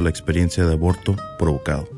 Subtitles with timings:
[0.00, 1.88] la experiencia de aborto provocado.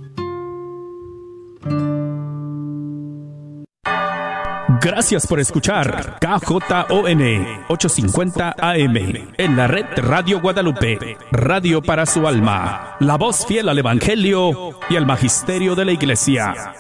[4.81, 8.97] Gracias por escuchar KJON 850 AM
[9.37, 14.97] en la red Radio Guadalupe, radio para su alma, la voz fiel al Evangelio y
[14.97, 16.75] al Magisterio de la Iglesia.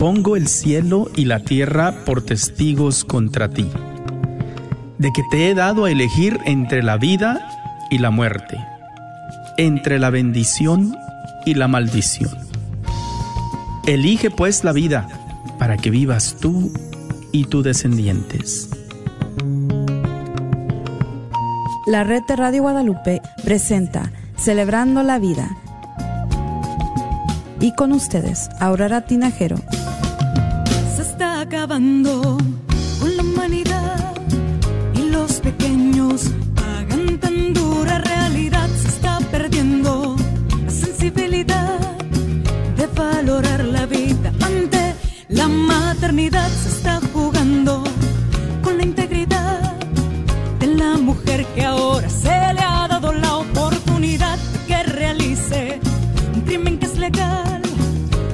[0.00, 3.68] Pongo el cielo y la tierra por testigos contra ti,
[4.98, 8.58] de que te he dado a elegir entre la vida y la muerte
[9.60, 10.96] entre la bendición
[11.44, 12.30] y la maldición.
[13.86, 15.06] Elige pues la vida
[15.58, 16.72] para que vivas tú
[17.30, 18.70] y tus descendientes.
[21.86, 25.50] La red de Radio Guadalupe presenta Celebrando la Vida.
[27.60, 29.56] Y con ustedes, Aurora Tinajero.
[31.60, 32.38] Se está acabando
[33.00, 34.14] con la humanidad
[34.94, 38.66] y los pequeños pagan tan dura realidad.
[42.76, 44.94] De valorar la vida ante
[45.28, 46.48] la maternidad.
[46.48, 47.84] Se está jugando
[48.62, 49.74] con la integridad
[50.60, 55.78] de la mujer que ahora se le ha dado la oportunidad que realice
[56.34, 57.60] un crimen que es legal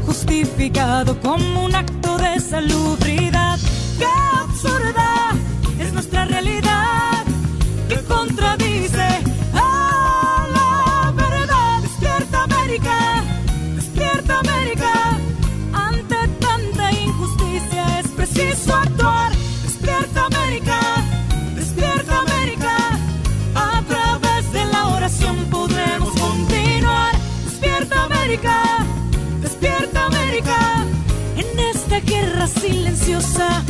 [0.07, 2.86] justificado como un acto de salubridad
[3.99, 4.07] qué
[4.41, 5.33] absurda.
[5.79, 7.25] Es nuestra realidad
[7.89, 9.27] que contradice
[13.75, 14.93] despierta América,
[15.73, 19.33] ante tanta injusticia es preciso actuar.
[19.63, 20.79] Despierta América,
[21.55, 22.77] despierta América,
[23.55, 27.13] a través de la oración podremos continuar.
[27.45, 28.63] Despierta América,
[29.41, 30.85] despierta América,
[31.37, 33.63] en esta guerra silenciosa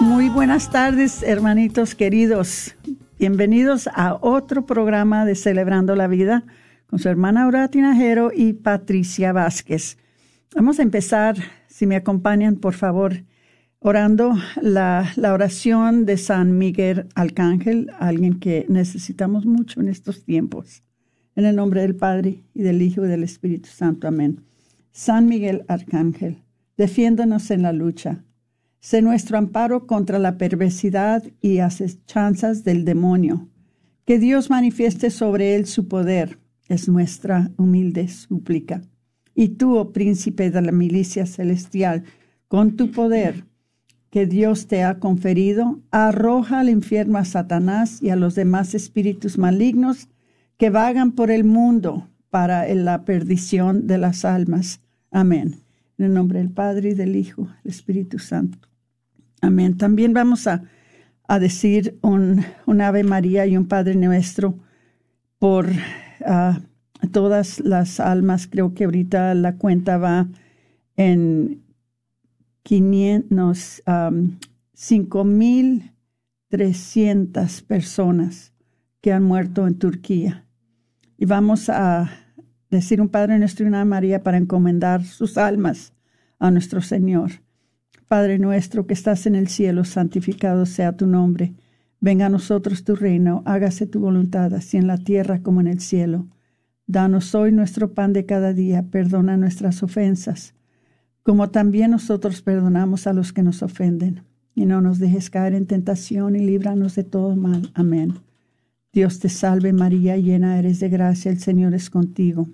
[0.00, 2.74] Muy buenas tardes, hermanitos queridos.
[3.18, 6.44] Bienvenidos a otro programa de Celebrando la Vida
[6.86, 9.96] con su hermana Aura Tinajero y Patricia Vázquez.
[10.54, 11.36] Vamos a empezar,
[11.68, 13.24] si me acompañan, por favor,
[13.84, 20.84] orando la, la oración de San Miguel Arcángel, alguien que necesitamos mucho en estos tiempos.
[21.34, 24.06] En el nombre del Padre y del Hijo y del Espíritu Santo.
[24.06, 24.44] Amén.
[24.92, 26.42] San Miguel Arcángel,
[26.76, 28.22] defiéndonos en la lucha.
[28.78, 33.48] Sé nuestro amparo contra la perversidad y acechanzas del demonio.
[34.04, 36.38] Que Dios manifieste sobre él su poder,
[36.68, 38.82] es nuestra humilde súplica.
[39.34, 42.04] Y tú, oh príncipe de la milicia celestial,
[42.48, 43.44] con tu poder
[44.12, 49.38] que Dios te ha conferido, arroja al infierno a Satanás y a los demás espíritus
[49.38, 50.10] malignos
[50.58, 54.82] que vagan por el mundo para la perdición de las almas.
[55.10, 55.62] Amén.
[55.96, 58.68] En el nombre del Padre y del Hijo, del Espíritu Santo.
[59.40, 59.78] Amén.
[59.78, 60.62] También vamos a,
[61.40, 62.44] decir un,
[62.82, 64.58] Ave María y un Padre Nuestro
[65.38, 65.70] por
[66.26, 66.60] ah,
[67.12, 68.46] todas las almas.
[68.46, 70.28] Creo que ahorita la cuenta va
[70.98, 71.62] en
[72.62, 74.38] 500, um,
[74.76, 78.52] 5.300 personas
[79.00, 80.46] que han muerto en Turquía.
[81.18, 82.10] Y vamos a
[82.70, 85.92] decir un Padre nuestro y una María para encomendar sus almas
[86.38, 87.32] a nuestro Señor.
[88.08, 91.54] Padre nuestro que estás en el cielo, santificado sea tu nombre.
[92.00, 95.80] Venga a nosotros tu reino, hágase tu voluntad, así en la tierra como en el
[95.80, 96.26] cielo.
[96.86, 100.54] Danos hoy nuestro pan de cada día, perdona nuestras ofensas,
[101.22, 104.22] como también nosotros perdonamos a los que nos ofenden.
[104.54, 107.70] Y no nos dejes caer en tentación y líbranos de todo mal.
[107.74, 108.14] Amén.
[108.92, 112.48] Dios te salve María, llena eres de gracia, el Señor es contigo.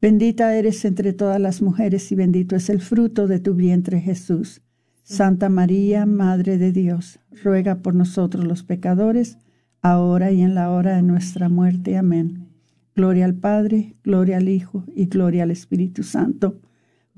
[0.00, 4.60] Bendita eres entre todas las mujeres y bendito es el fruto de tu vientre Jesús.
[5.02, 9.38] Santa María, Madre de Dios, ruega por nosotros los pecadores,
[9.80, 11.96] ahora y en la hora de nuestra muerte.
[11.96, 12.46] Amén.
[12.94, 16.60] Gloria al Padre, gloria al Hijo y gloria al Espíritu Santo,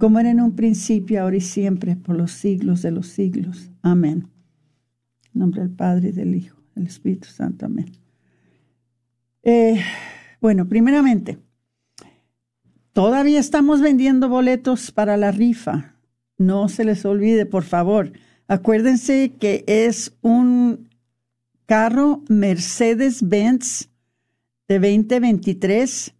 [0.00, 3.70] como era en un principio, ahora y siempre, por los siglos de los siglos.
[3.82, 4.28] Amén.
[5.32, 7.66] En nombre del Padre, del Hijo, del Espíritu Santo.
[7.66, 7.92] Amén.
[9.44, 9.80] Eh,
[10.40, 11.38] bueno, primeramente,
[12.92, 15.94] Todavía estamos vendiendo boletos para la rifa.
[16.38, 18.12] No se les olvide, por favor.
[18.48, 20.90] Acuérdense que es un
[21.66, 23.88] carro Mercedes-Benz
[24.66, 26.14] de 2023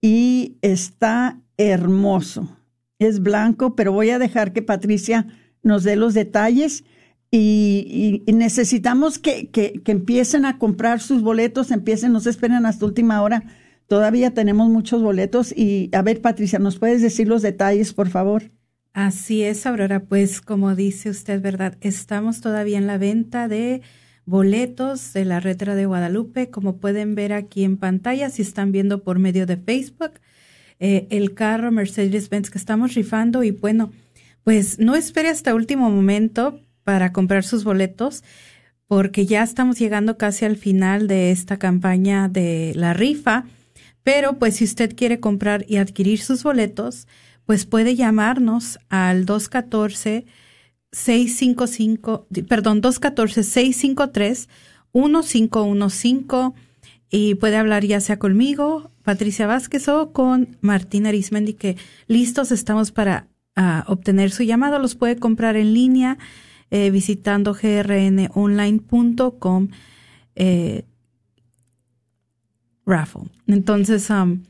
[0.00, 2.57] y está hermoso.
[2.98, 5.26] Es blanco, pero voy a dejar que Patricia
[5.62, 6.84] nos dé los detalles.
[7.30, 12.86] y, necesitamos que, que, que, empiecen a comprar sus boletos, empiecen, no se esperen hasta
[12.86, 13.44] última hora.
[13.86, 18.50] Todavía tenemos muchos boletos y a ver, Patricia, ¿nos puedes decir los detalles, por favor?
[18.92, 21.78] Así es, Aurora, pues como dice usted, ¿verdad?
[21.80, 23.82] Estamos todavía en la venta de
[24.26, 29.04] boletos de la Retra de Guadalupe, como pueden ver aquí en pantalla, si están viendo
[29.04, 30.12] por medio de Facebook,
[30.80, 33.92] eh, el carro Mercedes-Benz que estamos rifando y bueno,
[34.44, 38.24] pues no espere hasta último momento para comprar sus boletos,
[38.86, 43.44] porque ya estamos llegando casi al final de esta campaña de la rifa.
[44.02, 47.06] Pero pues si usted quiere comprar y adquirir sus boletos,
[47.44, 50.24] pues puede llamarnos al 214
[50.92, 54.48] 655, perdón, 214 653
[54.94, 56.67] 1515
[57.10, 61.76] y puede hablar ya sea conmigo, Patricia Vázquez o con Martín Arismendi que
[62.06, 64.78] listos estamos para ah, obtener su llamado.
[64.78, 66.18] Los puede comprar en línea
[66.70, 69.68] eh, visitando grnonline.com
[70.34, 70.84] eh,
[72.84, 73.22] raffle.
[73.46, 74.42] Entonces, um,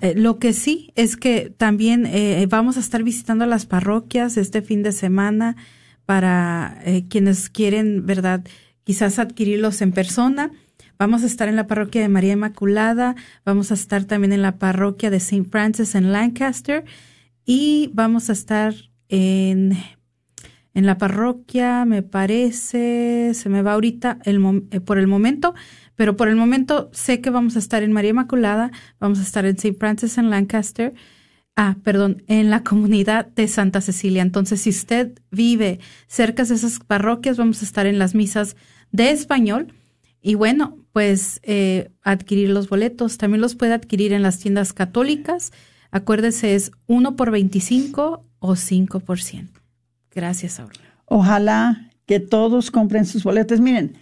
[0.00, 4.62] eh, lo que sí es que también eh, vamos a estar visitando las parroquias este
[4.62, 5.56] fin de semana
[6.04, 8.44] para quienes quieren, ¿verdad?
[8.84, 10.50] Quizás adquirirlos en persona.
[11.02, 14.60] Vamos a estar en la parroquia de María Inmaculada, vamos a estar también en la
[14.60, 15.48] parroquia de St.
[15.50, 16.84] Francis en Lancaster
[17.44, 18.72] y vamos a estar
[19.08, 19.76] en
[20.74, 25.56] en la parroquia, me parece, se me va ahorita el, eh, por el momento,
[25.96, 28.70] pero por el momento sé que vamos a estar en María Inmaculada,
[29.00, 29.76] vamos a estar en St.
[29.80, 30.94] Francis en Lancaster,
[31.56, 34.22] ah, perdón, en la comunidad de Santa Cecilia.
[34.22, 38.54] Entonces, si usted vive cerca de esas parroquias, vamos a estar en las misas
[38.92, 39.74] de español.
[40.22, 43.18] Y bueno, pues eh, adquirir los boletos.
[43.18, 45.52] También los puede adquirir en las tiendas católicas.
[45.90, 49.50] Acuérdese, es 1 por 25 o 5 por 100.
[50.14, 50.96] Gracias, Aurora.
[51.06, 53.60] Ojalá que todos compren sus boletos.
[53.60, 53.98] Miren,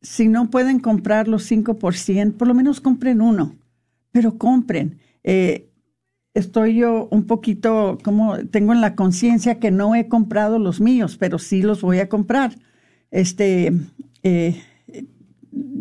[0.00, 3.56] si no pueden comprar los 5%, por lo menos compren uno,
[4.12, 4.98] pero compren.
[5.24, 5.70] Eh,
[6.34, 11.16] estoy yo un poquito, como tengo en la conciencia que no he comprado los míos,
[11.18, 12.54] pero sí los voy a comprar.
[13.10, 13.72] Este,
[14.22, 14.62] eh,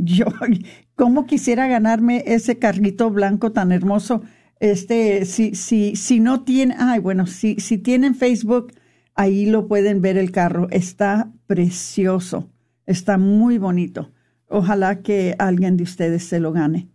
[0.04, 0.26] yo,
[0.96, 4.22] ¿cómo quisiera ganarme ese carrito blanco tan hermoso?
[4.60, 8.74] Este, si, si, si no tienen, ay, bueno, si, si tienen Facebook,
[9.16, 10.68] Ahí lo pueden ver el carro.
[10.72, 12.50] Está precioso.
[12.86, 14.12] Está muy bonito.
[14.48, 16.90] Ojalá que alguien de ustedes se lo gane.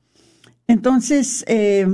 [0.67, 1.87] Entonces, eh,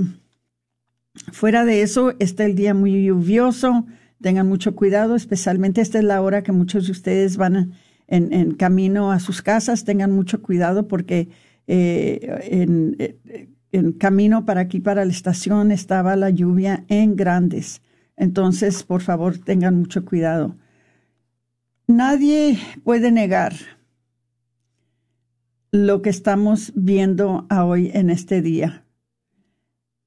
[1.32, 3.86] fuera de eso, está el día muy lluvioso.
[4.20, 7.74] Tengan mucho cuidado, especialmente esta es la hora que muchos de ustedes van
[8.06, 9.84] en, camino a sus casas.
[9.84, 11.28] Tengan mucho cuidado porque
[11.66, 17.82] eh, en, eh, en camino para aquí, para la estación, estaba la lluvia en grandes.
[18.16, 20.56] Entonces, por favor, tengan mucho cuidado.
[21.86, 23.54] Nadie puede negar
[25.74, 28.84] lo que estamos viendo hoy en este día.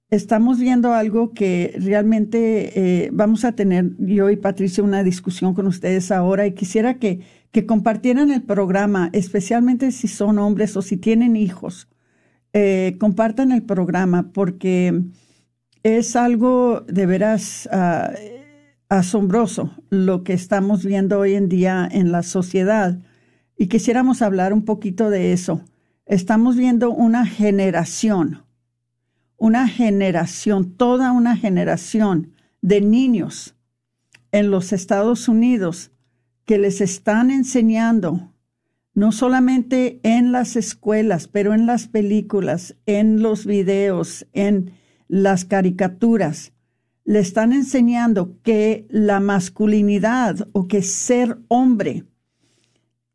[0.10, 5.68] Estamos viendo algo que realmente eh, vamos a tener yo y Patricia una discusión con
[5.68, 7.20] ustedes ahora y quisiera que,
[7.52, 11.88] que compartieran el programa, especialmente si son hombres o si tienen hijos.
[12.54, 15.04] Eh, compartan el programa porque
[15.84, 18.12] es algo de veras ah,
[18.90, 23.00] asombroso lo que estamos viendo hoy en día en la sociedad
[23.58, 25.62] y quisiéramos hablar un poquito de eso.
[26.06, 28.44] Estamos viendo una generación,
[29.36, 33.56] una generación, toda una generación de niños
[34.32, 35.92] en los Estados Unidos
[36.48, 38.34] que les están enseñando,
[38.94, 44.72] no solamente en las escuelas, pero en las películas, en los videos, en
[45.10, 46.54] las caricaturas
[47.04, 52.06] le están enseñando que la masculinidad o que ser hombre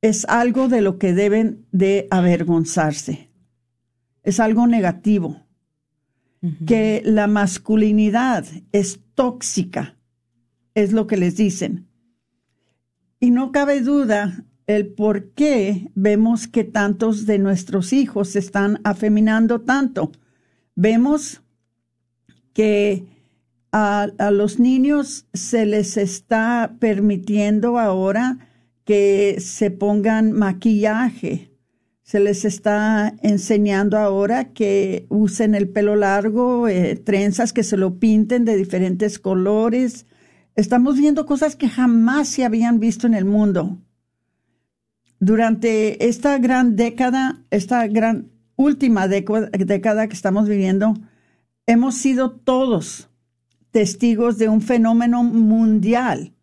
[0.00, 3.30] es algo de lo que deben de avergonzarse.
[4.22, 5.42] Es algo negativo.
[6.66, 9.96] Que la masculinidad es tóxica,
[10.74, 11.91] es lo que les dicen.
[13.22, 18.80] Y no cabe duda el por qué vemos que tantos de nuestros hijos se están
[18.82, 20.10] afeminando tanto.
[20.74, 21.40] Vemos
[22.52, 23.06] que
[23.70, 28.38] a, los niños se les está permitiendo ahora
[28.82, 31.52] que se pongan maquillaje.
[32.02, 38.00] Se les está enseñando ahora que usen el pelo largo, eh, trenzas, que se lo
[38.00, 40.06] pinten de diferentes colores.
[40.54, 43.78] Estamos viendo cosas que jamás se habían visto en el mundo.
[45.18, 50.94] Durante esta gran década, esta gran última década que estamos viviendo,
[51.66, 53.08] hemos sido todos
[53.70, 56.34] testigos de un fenómeno mundial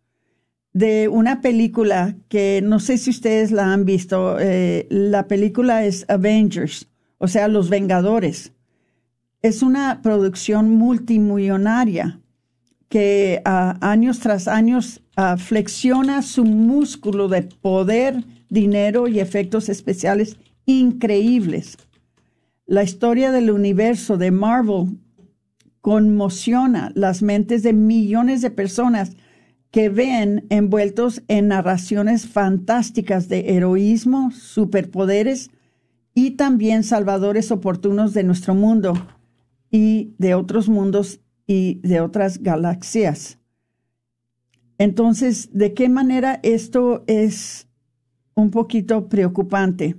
[0.72, 4.38] de una película que no sé si ustedes la han visto.
[4.40, 6.88] Eh, la película es Avengers,
[7.18, 8.52] o sea, Los Vengadores.
[9.42, 12.20] Es una producción multimillonaria
[12.90, 20.36] que ah, años tras años ah, flexiona su músculo de poder, dinero y efectos especiales
[20.66, 21.78] increíbles.
[22.66, 24.98] La historia del universo de Marvel
[25.80, 29.12] conmociona las mentes de millones de personas
[29.70, 35.50] que ven envueltos en narraciones fantásticas de heroísmo, superpoderes
[36.12, 38.94] y también salvadores oportunos de nuestro mundo
[39.70, 41.20] y de otros mundos
[41.50, 43.40] y de otras galaxias.
[44.78, 47.66] Entonces, ¿de qué manera esto es
[48.34, 49.96] un poquito preocupante?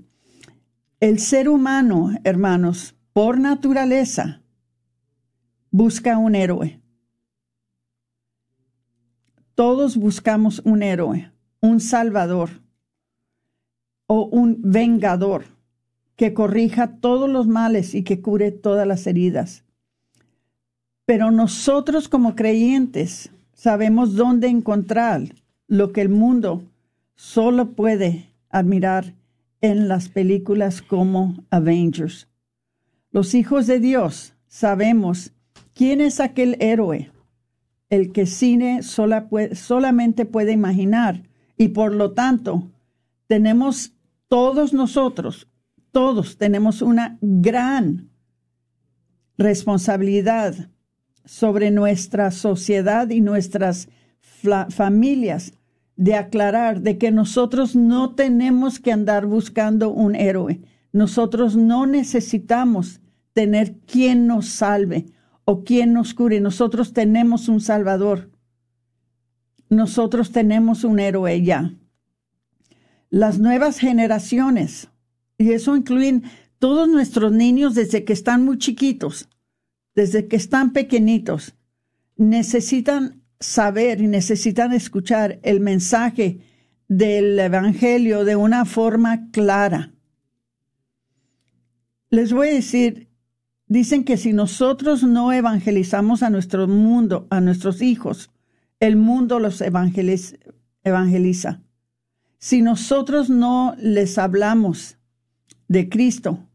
[1.01, 4.41] El ser humano, hermanos, por naturaleza,
[5.71, 6.79] busca un héroe.
[9.53, 12.61] Todos buscamos un héroe, un salvador
[14.07, 15.43] o un vengador
[16.15, 19.65] que corrija todos los males y que cure todas las heridas.
[21.11, 25.35] Pero nosotros como creyentes sabemos dónde encontrar
[25.67, 26.63] lo que el mundo
[27.15, 29.13] solo puede admirar
[29.59, 32.29] en las películas como Avengers.
[33.11, 35.33] Los hijos de Dios sabemos
[35.73, 37.11] quién es aquel héroe
[37.89, 41.23] el que cine sola solamente puede imaginar.
[41.57, 42.71] Y por lo tanto,
[43.27, 43.91] tenemos
[44.29, 45.49] todos nosotros,
[45.91, 48.11] todos tenemos una gran
[49.37, 50.69] responsabilidad
[51.25, 53.87] sobre nuestra sociedad y nuestras
[54.69, 55.53] familias
[55.95, 60.61] de aclarar de que nosotros no tenemos que andar buscando un héroe.
[60.91, 63.01] Nosotros no necesitamos
[63.33, 65.05] tener quien nos salve
[65.45, 66.41] o quién nos cure.
[66.41, 68.31] Nosotros tenemos un Salvador.
[69.69, 71.73] Nosotros tenemos un héroe ya.
[73.09, 74.89] Las nuevas generaciones,
[75.37, 76.23] y eso incluyen
[76.59, 79.29] todos nuestros niños desde que están muy chiquitos,
[79.95, 81.55] desde que están pequeñitos,
[82.17, 86.39] necesitan saber y necesitan escuchar el mensaje
[86.87, 89.93] del Evangelio de una forma clara.
[92.09, 93.11] Les voy a decir,
[93.71, 98.29] Dicen que si nosotros no evangelizamos a nuestro mundo, a nuestros hijos,
[98.81, 101.61] el mundo los evangeliza.
[102.37, 104.97] Si nosotros no les hablamos
[105.69, 106.49] de Cristo,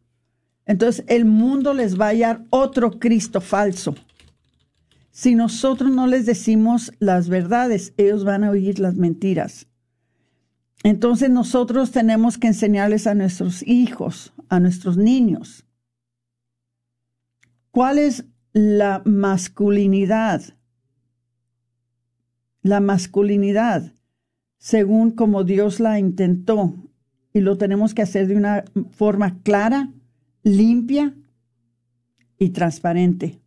[0.66, 3.94] entonces el mundo les va a hallar otro Cristo falso.
[5.10, 9.66] Si nosotros no les decimos las verdades, ellos van a oír las mentiras.
[10.82, 15.66] Entonces nosotros tenemos que enseñarles a nuestros hijos, a nuestros niños,
[17.76, 20.40] ¿Cuál es la masculinidad?
[22.62, 23.92] La masculinidad,
[24.56, 26.74] según como Dios la intentó,
[27.34, 29.92] y lo tenemos que hacer de una forma clara,
[30.46, 31.12] limpia
[32.38, 33.40] y transparente.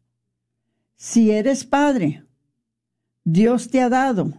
[0.98, 2.26] Si eres padre,
[3.24, 4.34] Dios te ha dado,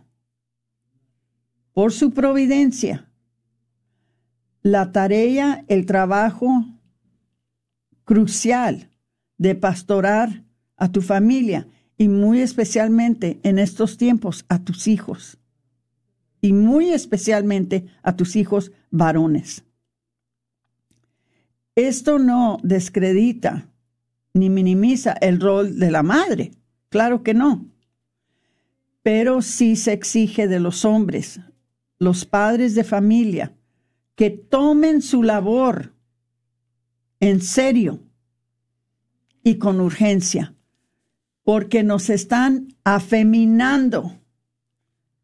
[1.73, 3.09] por su providencia,
[4.61, 6.67] la tarea, el trabajo
[8.05, 8.91] crucial
[9.39, 10.45] de pastorar
[10.77, 15.39] a tu familia y muy especialmente en estos tiempos a tus hijos
[16.43, 19.65] y muy especialmente a tus hijos varones.
[21.77, 23.69] Esto no descredita
[24.35, 26.53] ni minimiza el rol de la madre,
[26.89, 27.67] claro que no,
[29.03, 31.41] pero sí se exige de los hombres,
[31.99, 33.55] los padres de familia,
[34.15, 35.95] que tomen su labor
[37.21, 38.01] en serio
[39.43, 40.55] y con urgencia,
[41.43, 44.21] porque nos están afeminando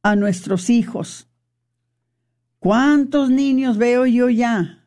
[0.03, 1.29] a nuestros hijos.
[2.59, 4.86] ¿Cuántos niños veo yo ya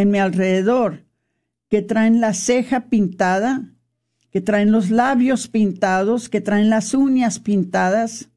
[0.00, 1.04] en mi alrededor
[1.68, 3.74] que traen la ceja pintada,
[4.30, 8.28] que traen los labios pintados, que traen las uñas pintadas?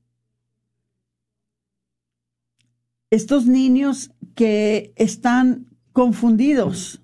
[3.10, 7.02] Estos niños que están confundidos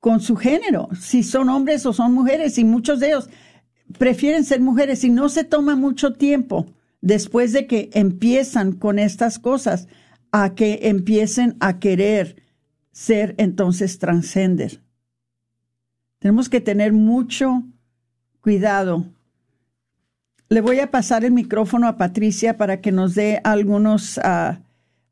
[0.00, 3.30] con su género, si son hombres o son mujeres, y muchos de ellos
[3.98, 6.66] prefieren ser mujeres y no se toma mucho tiempo
[7.00, 9.88] después de que empiezan con estas cosas
[10.32, 12.49] a que empiecen a querer
[13.00, 14.82] ser entonces transgender.
[16.18, 17.62] Tenemos que tener mucho
[18.42, 19.06] cuidado.
[20.50, 24.60] Le voy a pasar el micrófono a Patricia para que nos dé algunos, ah,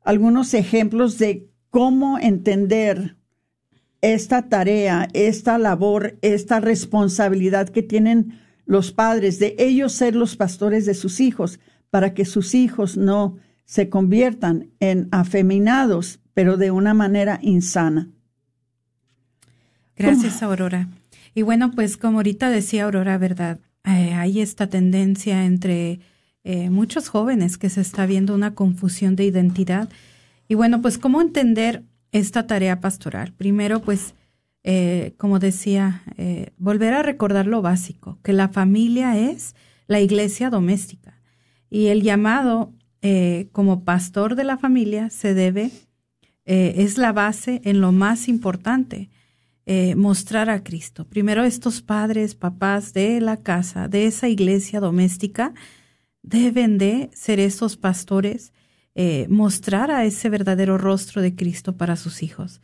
[0.03, 3.15] algunos ejemplos de cómo entender
[4.01, 10.85] esta tarea, esta labor, esta responsabilidad que tienen los padres de ellos ser los pastores
[10.85, 16.93] de sus hijos, para que sus hijos no se conviertan en afeminados, pero de una
[16.93, 18.07] manera insana.
[19.97, 20.87] Gracias, Aurora.
[21.35, 23.59] Y bueno, pues como ahorita decía Aurora, ¿verdad?
[23.83, 25.99] Eh, hay esta tendencia entre
[26.45, 29.89] eh, muchos jóvenes que se está viendo una confusión de identidad.
[30.47, 33.33] Y bueno, pues cómo entender esta tarea pastoral.
[33.33, 34.13] Primero, pues,
[34.63, 36.03] eh, como decía,
[36.57, 39.55] volver a recordar lo básico, que la familia es
[39.87, 41.19] la iglesia doméstica.
[41.69, 42.71] Y el llamado
[43.51, 45.71] como pastor de la familia se debe,
[46.51, 49.09] es la base en lo más importante
[49.71, 51.05] eh, mostrar a Cristo.
[51.05, 55.53] Primero estos padres, papás de la casa, de esa iglesia doméstica,
[56.23, 58.51] deben de ser esos pastores,
[58.95, 62.61] eh, mostrar a ese verdadero rostro de Cristo para sus hijos.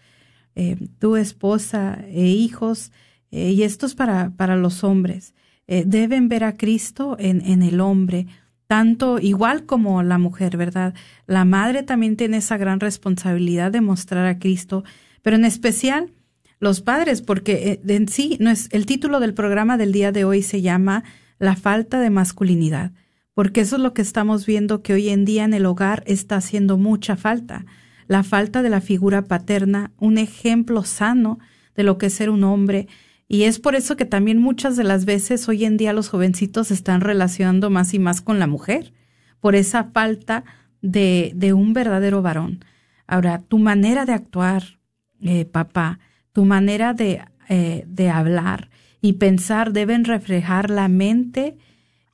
[0.56, 2.92] Eh, tu esposa e hijos,
[3.30, 5.36] y esto es para, para los hombres,
[5.68, 8.25] deben ver a Cristo en, en el hombre,
[8.68, 10.94] tanto igual como la mujer, ¿verdad?
[11.28, 14.84] La madre también tiene esa gran responsabilidad de mostrar a Cristo,
[15.22, 16.12] pero en especial
[16.60, 20.26] los padres, porque eh, en sí no es, el título del programa del día de
[20.26, 21.04] hoy se llama
[21.38, 22.92] La falta de masculinidad,
[23.34, 26.38] porque eso es lo que estamos viendo que hoy en día en el hogar está
[26.38, 27.66] haciendo mucha falta.
[28.08, 31.40] La falta de la figura paterna, un ejemplo sano
[31.76, 32.88] de lo que es ser un hombre.
[33.27, 36.67] Y es por eso que también muchas de las veces hoy en día los jovencitos
[36.67, 38.94] se están relacionando más y más con la mujer,
[39.39, 40.44] por esa falta
[40.82, 42.63] de, un verdadero varón.
[43.08, 44.79] Ahora, tu manera de actuar,
[45.22, 46.00] eh, papá,
[46.34, 48.70] tu manera de, eh, de hablar
[49.01, 51.58] y pensar deben reflejar la mente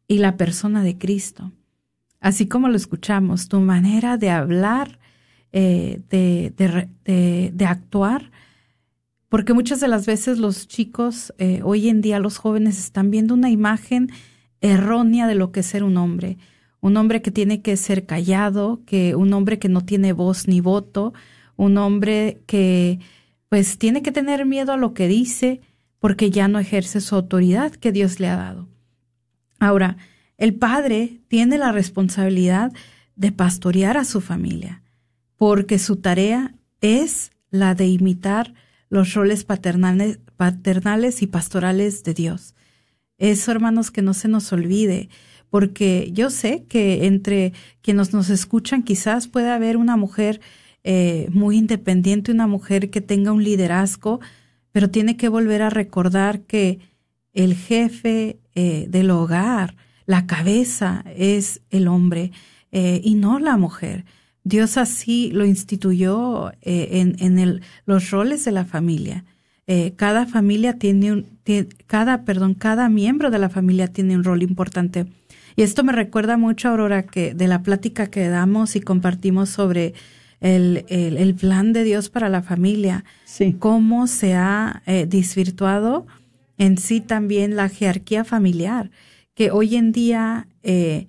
[0.07, 1.51] y la persona de Cristo.
[2.19, 4.99] Así como lo escuchamos, tu manera de hablar,
[5.51, 8.30] eh, de, actuar,
[9.31, 13.33] porque muchas de las veces los chicos, eh, hoy en día los jóvenes, están viendo
[13.33, 14.11] una imagen
[14.59, 16.37] errónea de lo que es ser un hombre.
[16.81, 20.59] Un hombre que tiene que ser callado, que un hombre que no tiene voz ni
[20.59, 21.13] voto,
[21.55, 22.99] un hombre que
[23.47, 25.61] pues tiene que tener miedo a lo que dice
[25.99, 28.67] porque ya no ejerce su autoridad que Dios le ha dado.
[29.61, 29.95] Ahora,
[30.37, 32.73] el padre tiene la responsabilidad
[33.15, 34.83] de pastorear a su familia,
[35.37, 38.53] porque su tarea es la de imitar
[38.91, 42.55] los roles paternales, paternales y pastorales de Dios.
[43.17, 45.09] Eso, hermanos, que no se nos olvide,
[45.49, 50.41] porque yo sé que entre quienes nos escuchan quizás puede haber una mujer
[50.83, 54.19] eh, muy independiente, una mujer que tenga un liderazgo,
[54.73, 56.79] pero tiene que volver a recordar que
[57.33, 62.33] el jefe eh, del hogar, la cabeza es el hombre
[62.73, 64.03] eh, y no la mujer.
[64.43, 69.23] Dios así lo instituyó en, en el, los roles de la familia.
[69.95, 71.25] cada familia tiene un,
[71.87, 75.05] cada, perdón, cada miembro de la familia tiene un rol importante.
[75.55, 79.93] Y esto me recuerda mucho, Aurora, que de la plática que damos y compartimos sobre
[80.39, 83.55] el, el, plan de Dios para la familia, sí.
[83.59, 86.07] cómo se ha eh, desvirtuado
[86.57, 88.89] en sí también la jerarquía familiar,
[89.35, 91.07] que hoy en día, eh,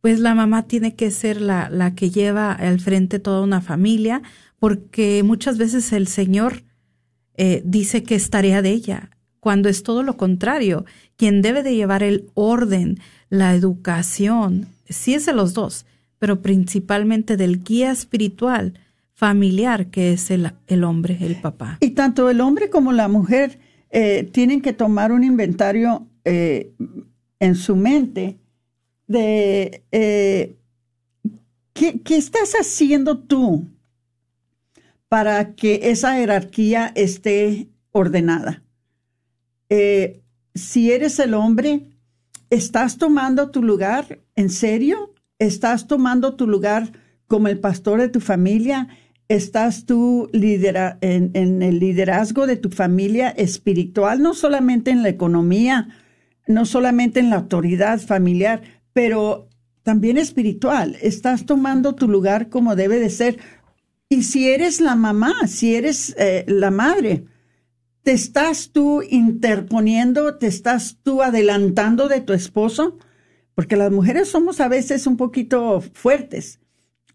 [0.00, 4.22] pues la mamá tiene que ser la, la que lleva al frente toda una familia,
[4.58, 6.62] porque muchas veces el Señor
[7.34, 10.84] eh, dice que es tarea de ella, cuando es todo lo contrario.
[11.16, 15.86] Quien debe de llevar el orden, la educación, sí es de los dos,
[16.18, 18.74] pero principalmente del guía espiritual
[19.14, 21.78] familiar que es el, el hombre, el papá.
[21.80, 23.58] Y tanto el hombre como la mujer
[23.90, 26.72] eh, tienen que tomar un inventario eh,
[27.40, 28.36] en su mente
[29.08, 30.56] de eh,
[31.72, 33.66] ¿qué, ¿qué, estás haciendo tú
[35.08, 38.62] para que esa jerarquía esté ordenada.
[40.54, 41.86] si eres el hombre,
[42.50, 45.14] ¿estás tomando tu lugar en serio?
[45.38, 46.92] ¿Estás tomando tu lugar
[47.26, 48.88] como el pastor de tu familia?
[49.28, 55.88] ¿Estás tú lidera en, el liderazgo de tu familia espiritual, no solamente en la economía,
[56.46, 59.48] no solamente en la autoridad familiar, pero
[59.82, 60.96] también espiritual?
[61.00, 63.38] ¿Estás tomando tu lugar como debe de ser?
[64.08, 67.24] Y si eres la mamá, si eres eh, la madre,
[68.02, 72.98] ¿te estás tú interponiendo, te estás tú adelantando de tu esposo?
[73.58, 76.60] porque las mujeres somos a veces un poquito fuertes,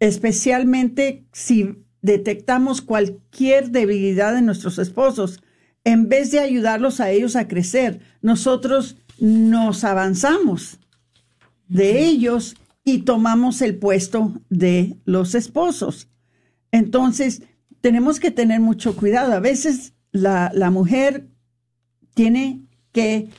[0.01, 5.41] especialmente si detectamos cualquier debilidad en nuestros esposos.
[5.85, 10.81] En vez de ayudarlos a ellos a crecer, nosotros nos avanzamos
[11.73, 16.07] de ellos y tomamos el puesto de los esposos.
[16.71, 17.41] Entonces,
[17.81, 19.33] tenemos que tener mucho cuidado.
[19.33, 21.27] A veces la, la mujer
[22.13, 23.29] tiene que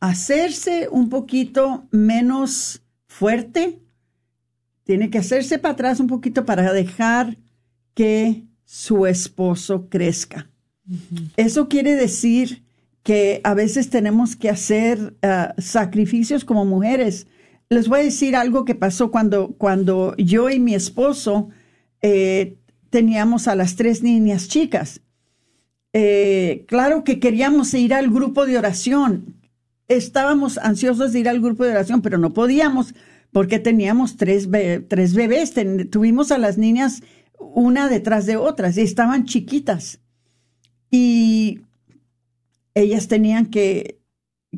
[0.00, 3.80] hacerse un poquito menos fuerte,
[4.84, 7.36] tiene que hacerse para atrás un poquito para dejar
[7.94, 10.48] que su esposo crezca.
[11.36, 12.62] Eso quiere decir
[13.02, 17.26] que a veces tenemos que hacer ah, sacrificios como mujeres.
[17.68, 21.48] Les voy a decir algo que pasó cuando, cuando yo y mi esposo
[22.00, 22.56] eh,
[22.90, 25.00] teníamos a las tres niñas chicas.
[25.92, 29.34] Eh, claro que queríamos ir al grupo de oración.
[29.88, 32.94] Estábamos ansiosos de ir al grupo de oración, pero no podíamos
[33.32, 34.48] porque teníamos tres,
[34.88, 35.54] tres bebés.
[35.90, 37.02] tuvimos a las niñas
[37.38, 40.00] una detrás de otras y estaban chiquitas.
[40.90, 41.60] Y
[42.74, 43.95] ellas tenían que,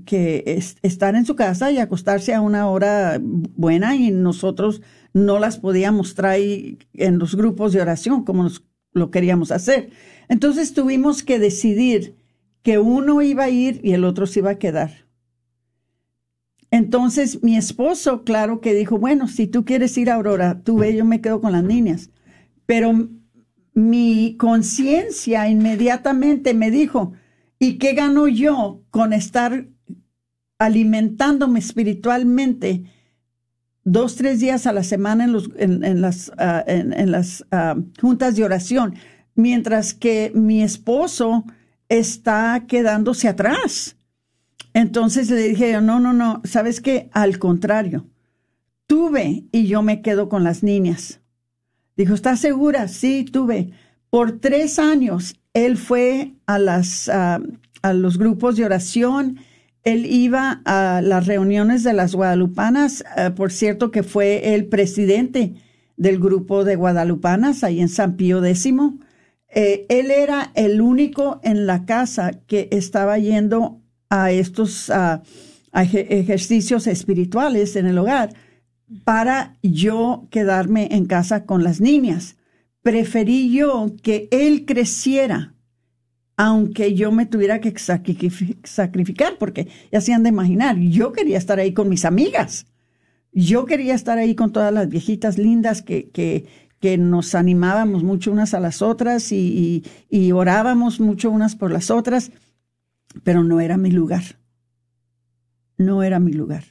[0.05, 4.83] que estar en su casa y acostarse a una hora buena y nosotros
[5.13, 8.49] no las podíamos traer en los grupos de oración como
[8.93, 9.91] lo queríamos hacer.
[10.29, 12.17] Entonces tuvimos que decidir
[12.63, 15.07] que uno iba a ir y el otro se iba a quedar.
[16.71, 20.95] Entonces mi esposo, claro que dijo, bueno, si tú quieres ir a Aurora, tú ve,
[20.95, 22.11] yo me quedo con las niñas.
[22.67, 23.09] Pero
[23.73, 27.13] mi conciencia inmediatamente me dijo,
[27.59, 29.69] ¿y qué gano yo con estar
[30.59, 32.85] alimentándome espiritualmente
[33.85, 38.37] dos, tres días a la semana en, los, en, las, ah, en, las ah, juntas
[38.37, 38.95] de oración,
[39.35, 41.45] mientras que mi esposo
[41.89, 43.97] está quedándose atrás?
[44.75, 47.09] Entonces le dije, no, no, no, ¿sabes qué?
[47.13, 48.07] Al contrario,
[48.87, 51.21] tuve y yo me quedo con las niñas.
[51.97, 52.89] Dijo, ¿estás segura?
[52.89, 53.71] Sí, tuve.
[54.11, 57.41] Por tres años él fue a, las, a
[57.93, 59.39] los grupos de oración,
[59.93, 65.55] él iba a las reuniones de las guadalupanas, eh, por cierto que fue el presidente
[65.97, 68.67] del grupo de guadalupanas ahí en San Pío X.
[69.49, 74.91] Eh, él era el único en la casa que estaba yendo a estos
[75.73, 78.35] ejercicios espirituales en el hogar
[79.05, 82.37] para yo quedarme en casa con las niñas.
[82.83, 85.55] Preferí yo que él creciera,
[86.39, 91.59] aunque yo me tuviera que sacrificar, porque ya se han de imaginar, yo quería estar
[91.59, 92.67] ahí con mis amigas.
[93.33, 96.47] Yo quería estar ahí con todas las viejitas lindas que, que,
[96.97, 102.31] nos animábamos mucho unas a las otras y, y orábamos mucho unas por las otras
[103.23, 104.23] pero no era mi lugar.
[105.77, 106.65] No era mi lugar.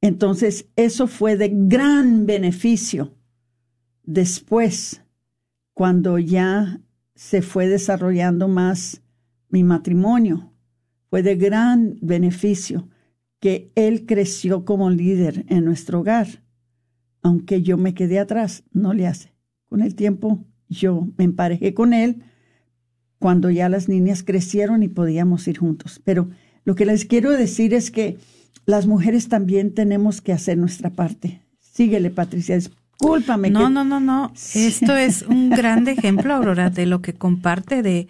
[0.00, 3.14] Entonces, eso fue de gran beneficio
[4.02, 5.02] después,
[5.74, 6.80] cuando ya
[7.22, 9.00] se fue desarrollando más
[9.48, 10.52] mi matrimonio.
[11.08, 12.88] Fue de gran beneficio
[13.38, 16.42] que él creció como líder en nuestro hogar.
[17.22, 19.32] Aunque yo me quedé atrás, no le hace.
[19.66, 22.24] Con el tiempo yo me emparejé con él
[23.20, 26.00] cuando ya las niñas crecieron y podíamos ir juntos.
[26.02, 26.28] Pero
[26.64, 28.18] lo que les quiero decir es que
[28.66, 31.40] las mujeres también tenemos que hacer nuestra parte.
[31.60, 32.58] Síguele, Patricia,
[32.92, 33.50] discúlpame.
[33.50, 34.32] No, no, no, no.
[34.54, 38.08] Esto es un gran ejemplo, Aurora, de lo que comparte, de,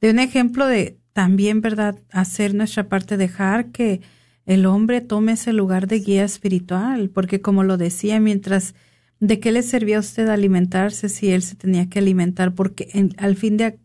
[0.00, 4.02] de un ejemplo de también, ¿verdad?, hacer nuestra parte, dejar que
[4.44, 8.74] el hombre tome ese lugar de guía espiritual, porque como lo decía, mientras
[9.18, 12.54] ¿de qué le servía a usted alimentarse si él se tenía que alimentar?
[12.54, 13.78] Porque al fin de,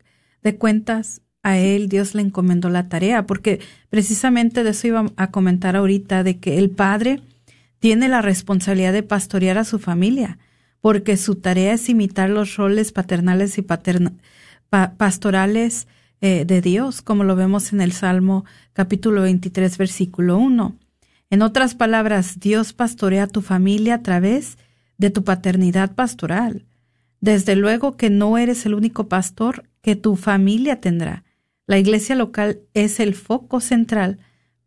[0.44, 5.32] de cuentas, a él Dios le encomendó la tarea, porque precisamente de eso iba a
[5.32, 7.22] comentar ahorita, de que el padre
[7.82, 10.38] tiene la responsabilidad de pastorear a su familia,
[10.82, 13.64] porque su tarea es imitar los roles paternales y
[14.98, 15.88] pastorales
[16.22, 20.76] eh, de Dios, como lo vemos en el Salmo capítulo 23, versículo 1.
[21.32, 24.60] En otras palabras, Dios pastorea a tu familia a través
[25.00, 26.66] de tu paternidad pastoral.
[27.20, 31.24] Desde luego que no eres el único pastor que tu familia tendrá.
[31.66, 34.20] La iglesia local es el foco central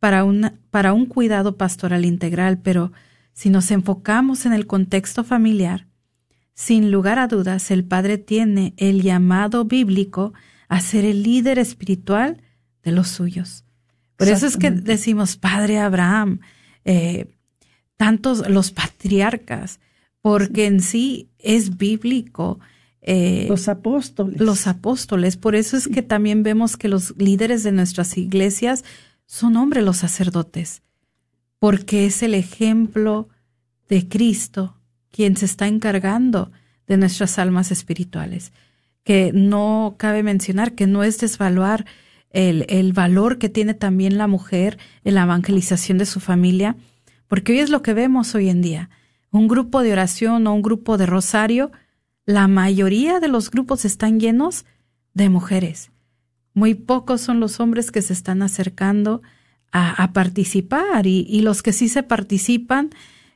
[0.04, 0.22] para,
[0.70, 2.92] para un cuidado pastoral integral, pero
[3.32, 5.86] si nos enfocamos en el contexto familiar,
[6.52, 10.34] sin lugar a dudas, el Padre tiene el llamado bíblico
[10.68, 12.42] a ser el líder espiritual
[12.82, 13.64] de los suyos.
[14.16, 16.40] Por eso es que decimos Padre Abraham,
[16.84, 17.34] eh,
[17.96, 19.80] tantos los patriarcas,
[20.20, 22.60] porque en sí es bíblico
[23.00, 24.38] eh, los apóstoles.
[24.38, 25.38] Los apóstoles.
[25.38, 28.84] Por eso es que también vemos que los líderes de nuestras iglesias
[29.26, 30.82] son hombres los sacerdotes,
[31.58, 33.28] porque es el ejemplo
[33.88, 34.76] de Cristo
[35.10, 36.50] quien se está encargando
[36.86, 38.52] de nuestras almas espirituales.
[39.04, 41.86] Que no cabe mencionar que no es desvaluar
[42.30, 46.76] el, el valor que tiene también la mujer en la evangelización de su familia,
[47.28, 48.90] porque hoy es lo que vemos hoy en día.
[49.30, 51.70] Un grupo de oración o un grupo de rosario
[52.26, 54.64] la mayoría de los grupos están llenos
[55.12, 55.90] de mujeres.
[56.54, 59.22] Muy pocos son los hombres que se están acercando
[59.76, 62.90] a, participar y, los que sí se participan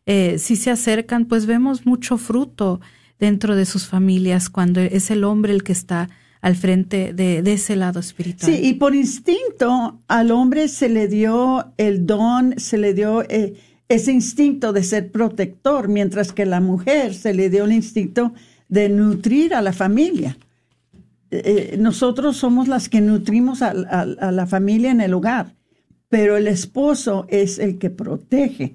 [0.07, 2.81] eh, si se acercan, pues vemos mucho fruto
[3.19, 6.09] dentro de sus familias cuando es el hombre el que está
[6.41, 8.51] al frente de, ese lado espiritual.
[8.51, 13.55] Sí, y por instinto al hombre se le dio el don, se le dio eh,
[13.89, 18.33] ese instinto de ser protector, mientras que la mujer se le dio el instinto
[18.69, 20.39] de nutrir a la familia.
[21.31, 25.55] Eh, nosotros somos las que nutrimos a, la familia en el hogar,
[26.09, 28.75] pero el esposo es el que protege.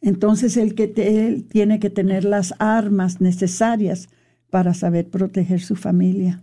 [0.00, 4.08] Entonces el que él tiene que tener las armas necesarias
[4.50, 6.42] para saber proteger su familia.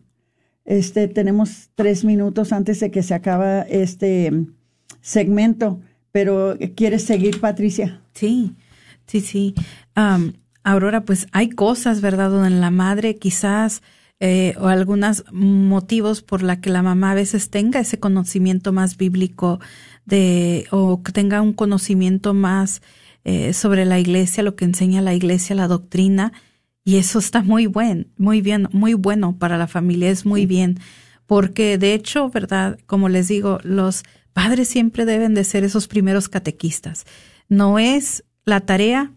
[0.65, 4.32] Este, tenemos tres minutos antes de que se acabe este
[5.01, 8.01] segmento, pero ¿quieres seguir, Patricia?
[8.13, 8.55] Sí,
[9.08, 9.55] sí, sí.
[10.63, 12.29] Aurora, pues hay cosas, ¿verdad?
[12.29, 13.82] Donde la madre quizás
[14.19, 18.97] eh, o algunos motivos por la que la mamá a veces tenga ese conocimiento más
[18.97, 19.60] bíblico
[20.05, 22.82] de o tenga un conocimiento más
[23.23, 26.34] eh, sobre la iglesia, lo que enseña la iglesia, la doctrina,
[26.84, 30.79] y eso está muy buen, muy bien, muy bueno para la familia, es muy bien,
[31.25, 34.03] porque de hecho, verdad, como les digo, los
[34.34, 37.05] padres siempre deben de ser esos primeros catequistas.
[37.47, 39.12] No es la tarea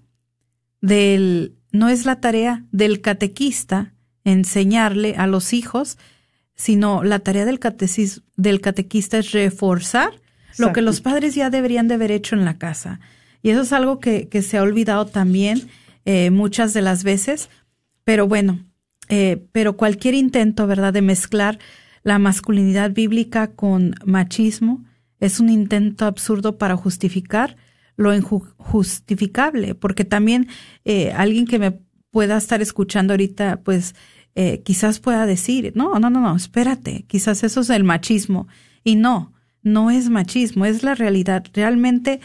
[0.80, 3.91] del, no es la tarea del catequista
[4.24, 5.98] enseñarle a los hijos,
[6.54, 7.58] sino la tarea del,
[8.36, 10.10] del catequista es reforzar
[10.58, 13.00] lo que los padres ya deberían de haber hecho en la casa.
[13.42, 15.68] Y eso es algo que, que se ha olvidado también
[16.04, 17.48] eh, muchas de las veces.
[18.04, 18.60] Pero bueno,
[19.08, 21.58] eh, pero cualquier intento, ¿verdad?, de mezclar
[22.02, 24.84] la masculinidad bíblica con machismo
[25.20, 27.56] es un intento absurdo para justificar
[27.96, 30.48] lo injustificable, porque también
[30.84, 31.78] eh, alguien que me
[32.12, 33.96] pueda estar escuchando ahorita, pues
[34.36, 38.46] eh, quizás pueda decir, no, no, no, no, espérate, quizás eso es el machismo.
[38.84, 41.44] Y no, no es machismo, es la realidad.
[41.52, 42.20] Realmente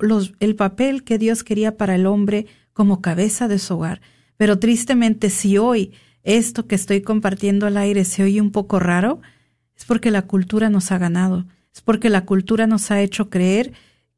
[0.00, 4.00] los, el papel que Dios quería para el hombre como cabeza de su hogar.
[4.36, 5.92] Pero tristemente, si hoy
[6.22, 9.20] esto que estoy compartiendo al aire se oye un poco raro,
[9.76, 11.44] es porque la cultura nos ha ganado,
[11.74, 13.72] es porque la cultura nos ha hecho creer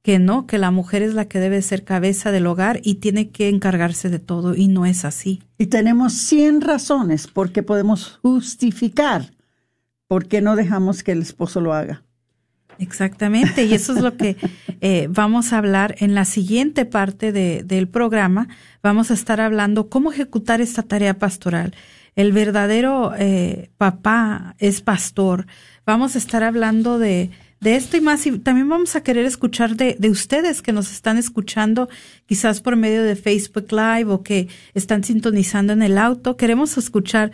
[0.06, 3.30] que no, que la mujer es la que debe ser cabeza del hogar y tiene
[3.30, 5.42] que encargarse de todo, y no es así.
[5.58, 9.32] Y tenemos 100 razones por qué podemos justificar
[10.06, 12.04] por qué no dejamos que el esposo lo haga.
[12.78, 14.36] Exactamente, y eso es lo que
[14.80, 18.46] eh, vamos a hablar en la siguiente parte de, del programa.
[18.84, 21.74] Vamos a estar hablando cómo ejecutar esta tarea pastoral.
[22.14, 25.48] El verdadero eh, papá es pastor.
[25.84, 29.76] Vamos a estar hablando de, de esto y más, y también vamos a querer escuchar
[29.76, 31.88] de, de ustedes que nos están escuchando,
[32.26, 36.36] quizás por medio de Facebook Live o que están sintonizando en el auto.
[36.36, 37.32] Queremos escuchar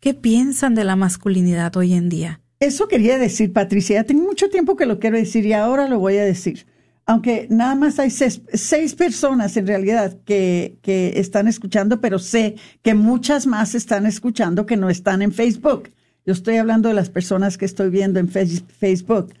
[0.00, 2.40] qué piensan de la masculinidad hoy en día.
[2.60, 4.04] Eso quería decir, Patricia.
[4.04, 6.66] Tengo mucho tiempo que lo quiero decir y ahora lo voy a decir.
[7.06, 12.94] Aunque nada más hay seis, personas en realidad que, que, están escuchando, pero sé que
[12.94, 15.90] muchas más están escuchando que no están en Facebook.
[16.24, 19.34] Yo estoy hablando de las personas que estoy viendo en Facebook.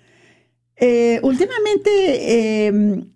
[0.76, 3.12] Eh, últimamente, em,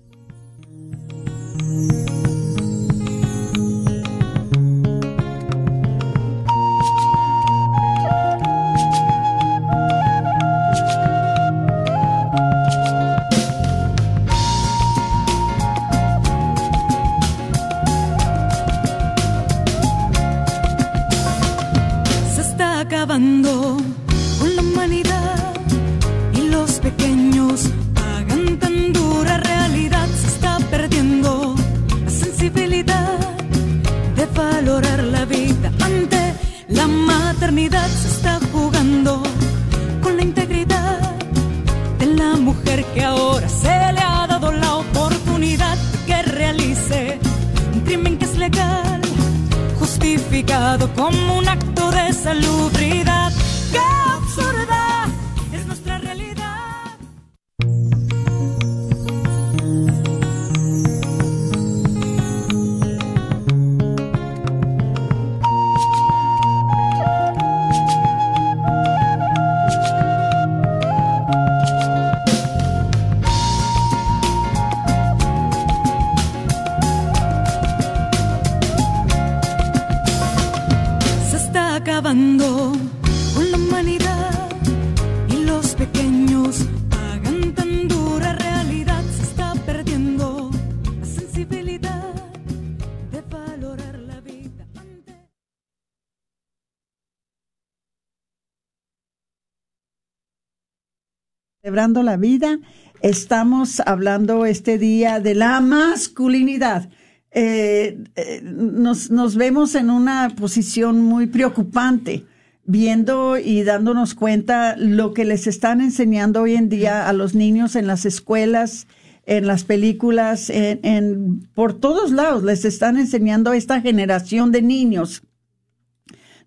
[101.65, 102.59] Celebrando la vida,
[103.01, 106.89] estamos hablando este día de la masculinidad.
[107.31, 112.23] Eh, eh, nos, nos vemos en una posición muy preocupante
[112.65, 117.75] viendo y dándonos cuenta lo que les están enseñando hoy en día a los niños
[117.75, 118.85] en las escuelas,
[119.25, 125.23] en las películas, en, por todos lados les están enseñando a esta generación de niños.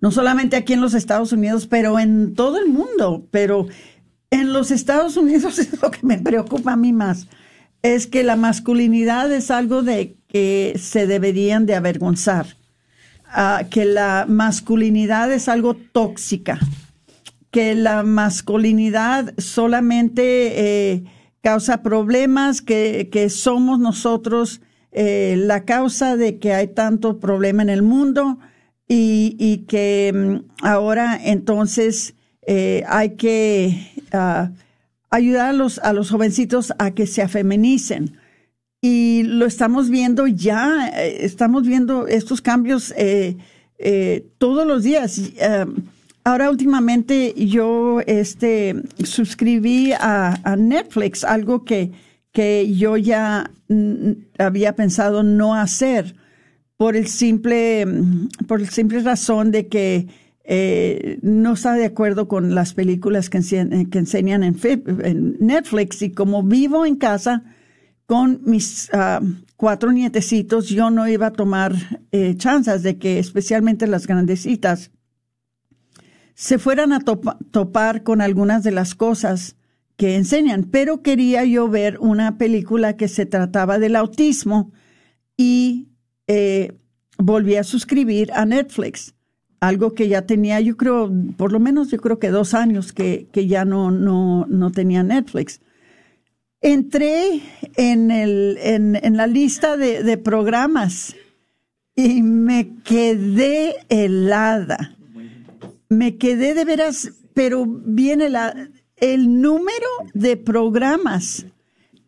[0.01, 3.27] No solamente aquí en los Estados Unidos, pero en todo el mundo.
[3.33, 3.67] Pero
[4.31, 7.29] en los Estados Unidos es lo que me preocupa a mí más.
[7.83, 12.57] Es que la masculinidad es algo de que se deberían de avergonzar.
[13.71, 16.59] Que la masculinidad es algo tóxica,
[17.51, 21.05] que la masculinidad solamente eh,
[21.43, 24.63] causa problemas, que, que somos nosotros
[24.93, 28.39] eh, la causa de que hay tanto problema en el mundo
[28.89, 32.15] y, y que mm, ahora entonces
[32.51, 34.51] eh, hay que ah,
[35.11, 38.17] ayudar a los, a los jovencitos a que se afeminicen
[38.81, 43.37] y lo estamos viendo ya, eh, estamos viendo estos cambios eh,
[44.39, 45.21] todos los días.
[46.25, 51.93] Ahora últimamente yo este, suscribí a, a Netflix, algo que,
[52.33, 53.51] que yo ya
[54.39, 56.15] había pensado no hacer
[56.79, 60.07] por el simple, mm, por el simple razón de que
[60.51, 64.57] eh, no está de acuerdo con las películas que, ense- que enseñan en,
[65.41, 67.45] Netflix y como vivo en casa,
[68.07, 69.21] con mis ah,
[69.57, 71.75] cuatro nietecitos, yo no iba a tomar
[72.13, 74.91] eh, chances de que, especialmente las grandecitas,
[76.35, 79.57] se fueran a topa- topar con algunas de las cosas
[79.99, 80.65] que enseñan.
[80.65, 84.73] Pero quería yo ver una película que se trataba del autismo
[85.37, 85.89] y
[86.27, 86.73] eh,
[87.19, 89.15] volví a suscribir a Netflix.
[89.61, 93.27] Algo que ya tenía, yo creo, por lo menos yo creo que dos años que,
[93.33, 95.61] que ya no, no, no tenía Netflix
[96.61, 97.41] entré
[97.77, 101.15] en, el, en, en la lista de, de programas
[101.95, 104.97] y me quedé helada.
[105.89, 111.47] Me quedé de veras, pero viene la, el número de programas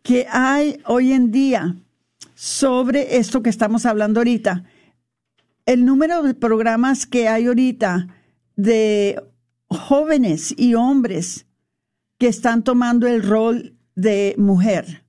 [0.03, 1.75] que hay hoy en día
[2.35, 4.63] sobre esto que estamos hablando ahorita.
[5.71, 8.07] El número de programas que hay ahorita
[8.57, 9.23] de
[9.69, 11.45] jóvenes y hombres
[12.17, 15.05] que están tomando el rol de mujer,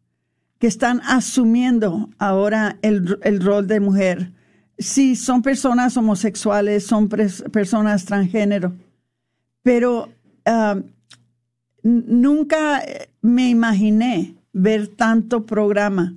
[0.61, 4.35] que están asumiendo ahora el, el rol de mujer.
[4.79, 8.73] Sí, son personas homosexuales, son personas transgénero,
[9.65, 10.13] pero
[10.47, 10.81] ah,
[11.83, 12.85] nunca
[13.21, 16.15] me imaginé ver tanto programa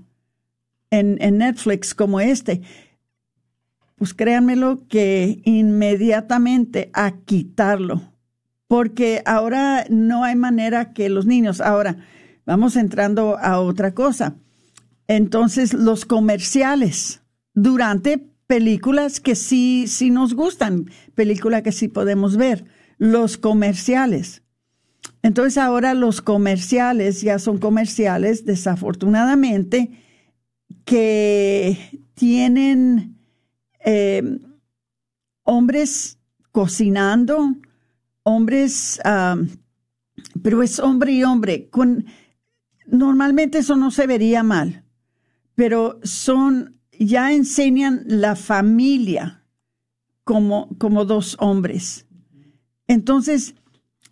[0.92, 2.62] en, en Netflix como este.
[3.96, 8.14] Pues créanmelo que inmediatamente a quitarlo,
[8.68, 11.98] porque ahora no hay manera que los niños, ahora
[12.46, 14.36] vamos entrando a otra cosa.
[15.08, 17.22] Entonces, los comerciales
[17.54, 22.66] durante películas que sí, sí nos gustan, películas que sí podemos ver,
[22.98, 24.44] los comerciales.
[25.24, 29.92] Entonces, ahora los comerciales ya son comerciales, desafortunadamente,
[30.84, 33.15] que tienen
[33.86, 34.40] eh,
[35.44, 36.20] hombres
[36.52, 37.56] cocinando,
[38.24, 39.38] hombres, ah,
[40.42, 42.06] pero es hombre y hombre, con
[42.88, 44.84] normalmente eso no se vería mal,
[45.54, 49.44] pero son, ya enseñan la familia
[50.24, 52.08] como, como dos hombres.
[52.88, 53.56] Entonces,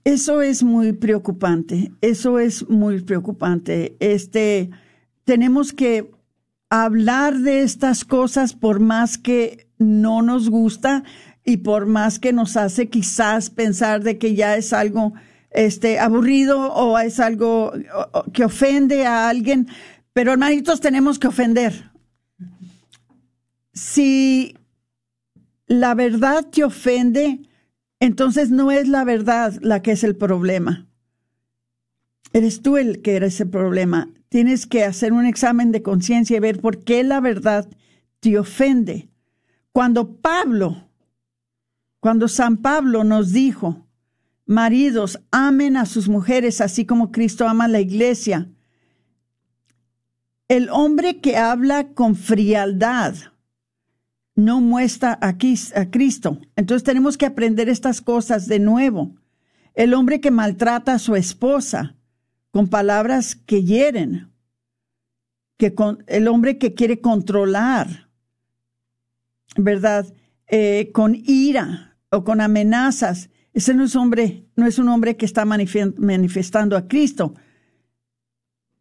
[0.04, 3.96] eso es muy preocupante, eso es muy preocupante.
[4.00, 4.70] Este,
[5.24, 6.12] tenemos que
[6.82, 11.04] hablar de estas cosas por más que no nos gusta
[11.46, 15.14] y por más que nos hace quizás pensar de que ya es algo
[15.52, 17.74] este, aburrido o es algo
[18.34, 19.68] que ofende a alguien,
[20.14, 21.92] pero hermanitos tenemos que ofender.
[23.74, 24.58] Si
[25.68, 27.42] la verdad te ofende,
[28.00, 30.88] entonces no es la verdad la que es el problema.
[32.34, 34.10] Eres tú el que eres el problema.
[34.34, 37.70] Tienes que hacer un examen de conciencia y ver por qué la verdad
[38.20, 39.12] te ofende.
[39.72, 40.90] Cuando Pablo,
[42.00, 43.86] cuando San Pablo nos dijo,
[44.48, 48.50] maridos, amen a sus mujeres así como Cristo ama a la iglesia,
[50.48, 53.14] el hombre que habla con frialdad
[54.34, 56.40] no muestra a Cristo.
[56.56, 59.14] Entonces tenemos que aprender estas cosas de nuevo.
[59.76, 61.98] El hombre que maltrata a su esposa
[62.54, 64.32] con palabras que hieren,
[65.58, 68.12] que con, el hombre que quiere controlar,
[69.58, 70.14] ¿verdad?
[70.46, 75.26] Eh, con ira o con amenazas, ese no es hombre, no es un hombre que
[75.26, 77.34] está manifestando a Cristo.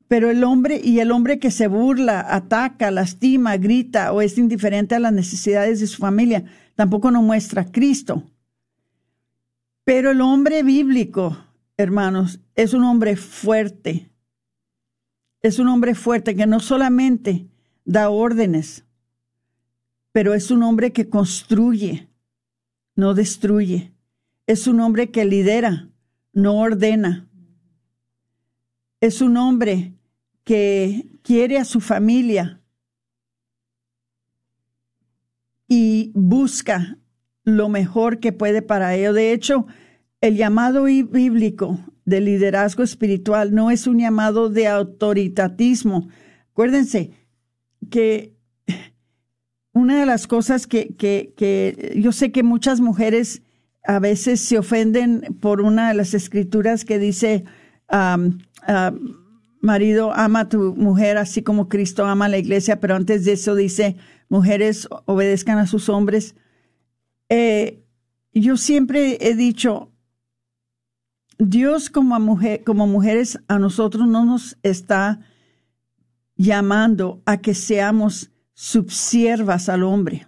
[0.06, 4.96] Pero el hombre y el hombre que se burla, ataca, lastima, grita o es indiferente
[4.96, 6.44] a las necesidades de su familia,
[6.74, 8.22] tampoco no muestra a Cristo.
[9.84, 11.38] Pero el hombre bíblico,
[11.82, 14.10] hermanos, es un hombre fuerte.
[15.40, 17.48] Es un hombre fuerte que no solamente
[17.84, 18.84] da órdenes,
[20.12, 22.08] pero es un hombre que construye,
[22.94, 23.92] no destruye.
[24.46, 25.88] Es un hombre que lidera,
[26.32, 27.28] no ordena.
[29.00, 29.94] Es un hombre
[30.44, 32.60] que quiere a su familia
[35.68, 36.98] y busca
[37.44, 39.12] lo mejor que puede para ello.
[39.12, 39.66] De hecho,
[40.22, 46.08] el llamado bíblico de liderazgo espiritual no es un llamado de autoritatismo.
[46.52, 47.10] Acuérdense
[47.90, 48.32] que
[49.72, 53.42] una de las cosas que, que, yo sé que muchas mujeres
[53.84, 57.44] a veces se ofenden por una de las escrituras que dice,
[59.60, 63.32] marido, ama a tu mujer así como Cristo ama a la iglesia, pero antes de
[63.32, 63.96] eso dice,
[64.28, 66.36] mujeres obedezcan a sus hombres.
[67.28, 67.82] Eh,
[68.32, 69.91] yo siempre he dicho,
[71.38, 75.20] Dios como, mujer, como mujeres a nosotros no nos está
[76.36, 80.26] llamando a que seamos subsiervas al hombre.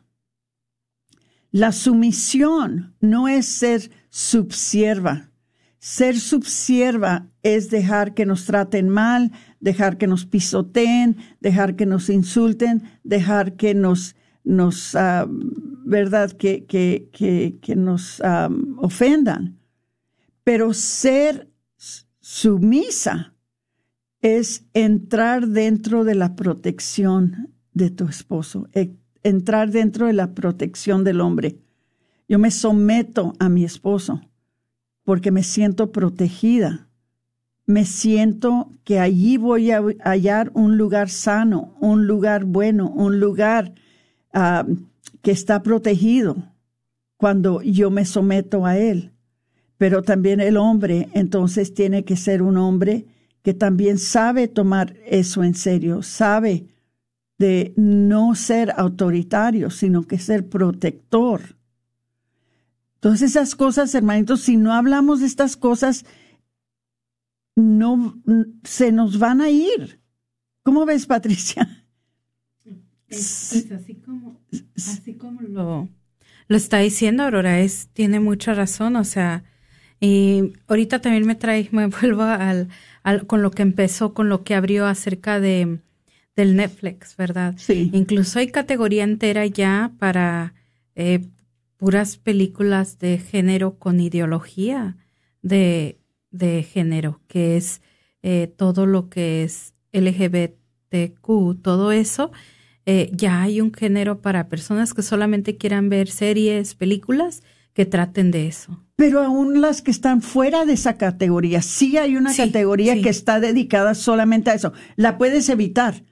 [1.51, 5.31] La sumisión no es ser subsierva.
[5.79, 9.31] Ser subsierva es dejar que nos traten mal,
[9.61, 14.17] dejar que nos pisoteen, dejar que nos insulten, dejar que nos,
[14.97, 16.67] ah, verdad, que,
[17.77, 18.49] nos ah,
[18.79, 19.59] ofendan.
[20.45, 21.51] Pero ser
[22.21, 23.35] sumisa
[24.21, 31.05] es entrar dentro de la protección de tu esposo, e, entrar dentro de la protección
[31.05, 31.59] del hombre.
[32.29, 34.21] Yo me someto a mi esposo
[35.05, 36.89] porque me siento protegida.
[37.67, 43.75] Me siento que allí voy a hallar un lugar sano, un lugar bueno, un lugar
[44.33, 44.67] ah,
[45.23, 46.37] que está protegido
[47.17, 49.14] cuando yo me someto a él.
[49.85, 53.05] Pero también el hombre entonces tiene que ser un hombre
[53.43, 56.69] que también sabe tomar eso en serio, sabe
[57.37, 61.59] de no ser autoritario, sino que ser protector
[62.99, 66.07] Todas esas cosas, hermanitos, si no hablamos de estas cosas,
[67.55, 68.19] no
[68.63, 70.01] se nos van a ir.
[70.63, 71.85] ¿Cómo ves, Patricia?
[73.07, 74.41] Es, así como,
[74.75, 75.91] así como lo,
[76.49, 79.45] lo está diciendo Aurora, es, tiene mucha razón, o sea,
[80.05, 82.69] y ahorita también me trae, me vuelvo al,
[83.03, 85.79] al, con lo que empezó, con lo que abrió acerca de
[86.37, 87.55] del Netflix, ¿verdad?
[87.57, 87.91] Sí.
[87.93, 90.55] Incluso hay categoría entera ya para
[90.97, 91.21] eh,
[91.77, 94.97] puras películas de género con ideología
[95.43, 96.01] de,
[96.31, 97.83] de género, que es
[98.23, 102.33] eh, todo lo que es LGBTQ, todo eso.
[102.85, 107.43] Eh, ya hay un género para personas que solamente quieran ver series, películas
[107.73, 108.84] que traten de eso.
[108.97, 113.41] Pero aún las que están fuera de esa categoría, sí hay una categoría que está
[113.41, 114.73] dedicada solamente a eso.
[114.97, 116.05] La puedes evitar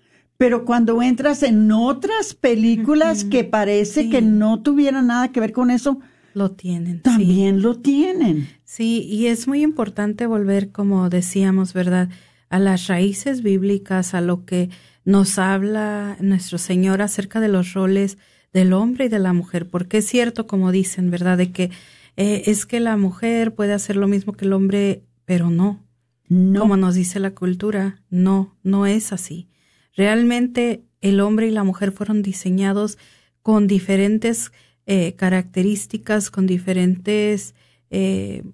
[0.43, 5.71] pero cuando entras en otras películas que parece que no tuvieran nada que ver con
[5.71, 6.01] eso,
[6.35, 7.01] lo tienen.
[7.01, 8.49] También lo tienen.
[8.65, 12.09] Sí, y es muy importante volver, como decíamos, ¿verdad?
[12.49, 14.69] A las raíces bíblicas, a lo que
[15.05, 18.19] nos habla nuestro Señor acerca de los roles
[18.53, 21.39] del hombre y de la mujer, porque es cierto, como dicen, ¿verdad?
[21.39, 21.71] De que
[22.17, 25.85] eh, es que la mujer puede hacer lo mismo que el hombre, pero no.
[26.29, 26.61] No.
[26.61, 29.49] Como nos dice la cultura, no, no es así.
[29.95, 32.97] Realmente el hombre y la mujer fueron diseñados
[33.43, 34.53] con diferentes
[34.87, 37.55] eh, características, con diferentes,
[37.91, 38.45] eh,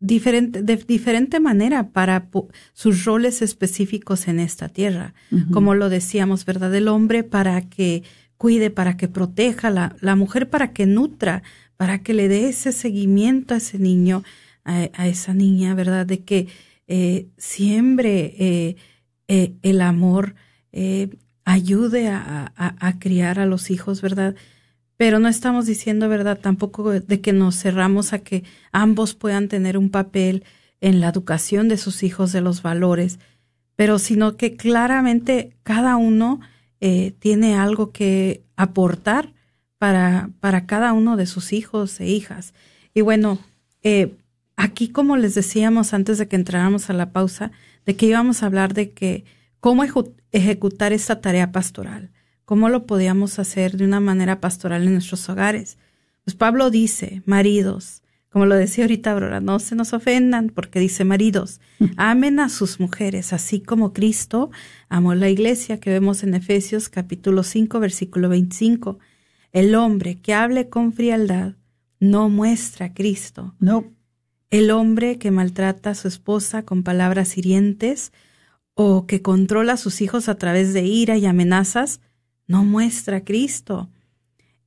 [0.00, 2.28] diferente, de diferente manera para
[2.72, 5.14] sus roles específicos en esta tierra.
[5.52, 6.74] Como lo decíamos, ¿verdad?
[6.74, 8.02] El hombre para que
[8.36, 11.42] cuide, para que proteja, la, la mujer para que nutra,
[11.82, 14.22] para que le dé ese seguimiento a ese niño,
[14.62, 16.06] a, esa niña, ¿verdad?
[16.06, 16.46] De que
[16.86, 18.76] eh, siempre eh,
[19.26, 20.36] eh, el amor
[21.44, 24.36] ayude a, a, criar a los hijos, ¿verdad?
[24.96, 26.38] Pero no estamos diciendo, ¿verdad?
[26.38, 30.44] Tampoco de que nos cerramos a que ambos puedan tener un papel
[30.80, 33.18] en la educación de sus hijos de los valores,
[33.74, 36.38] pero sino que claramente cada uno
[37.18, 39.32] tiene algo que aportar
[39.82, 42.54] para, para cada uno de sus hijos e hijas.
[42.94, 43.40] Y bueno,
[43.82, 44.14] eh,
[44.54, 47.50] aquí como les decíamos antes de que entráramos a la pausa,
[47.84, 49.24] de que íbamos a hablar de que
[49.58, 49.82] cómo
[50.30, 52.12] ejecutar esta tarea pastoral,
[52.44, 55.78] cómo lo podíamos hacer de una manera pastoral en nuestros hogares.
[56.24, 61.04] Pues Pablo dice, maridos, como lo decía ahorita Aurora, no se nos ofendan porque dice
[61.04, 61.60] maridos,
[61.96, 64.52] amen a sus mujeres, así como Cristo
[64.88, 69.00] amó la iglesia que vemos en Efesios capítulo 5 versículo 25.
[69.52, 71.54] El hombre que hable con frialdad
[72.00, 73.54] no muestra a Cristo.
[73.58, 73.84] No.
[74.50, 78.12] El hombre que maltrata a su esposa con palabras hirientes
[78.74, 82.00] o que controla a sus hijos a través de ira y amenazas,
[82.46, 83.90] no muestra a Cristo.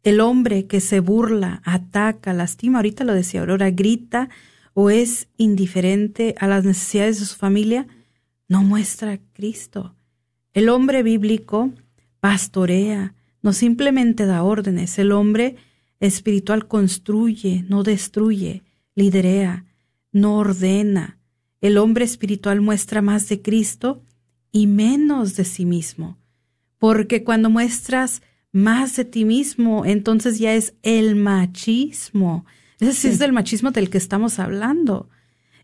[0.04, 4.30] El hombre que se burla, ataca, lastima, ahorita lo decía Aurora, grita
[4.76, 7.88] o es indiferente a las necesidades de su familia,
[8.48, 9.96] no muestra a Cristo.
[10.54, 11.72] El hombre bíblico
[12.20, 13.15] pastorea,
[13.46, 15.56] no simplemente da órdenes, el hombre
[16.00, 18.64] espiritual construye, no destruye,
[18.96, 19.66] liderea,
[20.12, 21.20] no ordena.
[21.62, 24.02] El hombre espiritual muestra más de Cristo
[24.52, 26.18] y menos de sí mismo,
[26.80, 32.48] porque cuando muestras más de ti mismo, entonces ya es el machismo.
[32.80, 35.08] Ese es del machismo del que estamos hablando.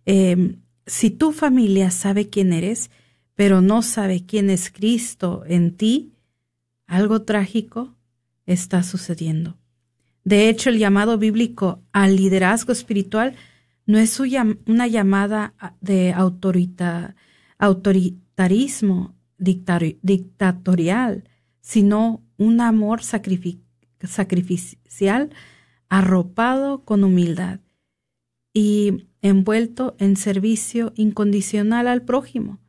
[0.06, 2.92] Em, si tu familia sabe quién eres,
[3.34, 6.11] pero no sabe quién es Cristo en ti,
[6.92, 7.96] algo trágico
[8.46, 9.58] está sucediendo.
[10.26, 13.36] De hecho, el llamado bíblico al liderazgo espiritual
[13.86, 16.14] no es una llamada de
[17.58, 21.24] autoritarismo dictatorial,
[21.62, 25.30] sino un amor sacrificial
[25.88, 27.62] arropado con humildad
[28.54, 32.60] y envuelto en servicio incondicional al prójimo.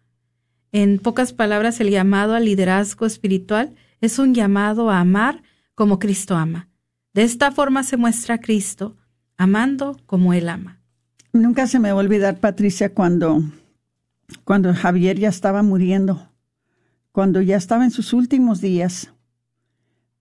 [0.70, 5.42] En pocas palabras, el llamado al liderazgo espiritual es un llamado a amar
[5.74, 6.68] como Cristo ama.
[7.14, 8.96] De esta forma se muestra Cristo
[9.38, 10.80] amando como Él ama.
[11.32, 13.42] Nunca se me va a olvidar, Patricia, cuando,
[14.44, 16.28] cuando Javier ya estaba muriendo,
[17.12, 19.12] cuando ya estaba en sus últimos días,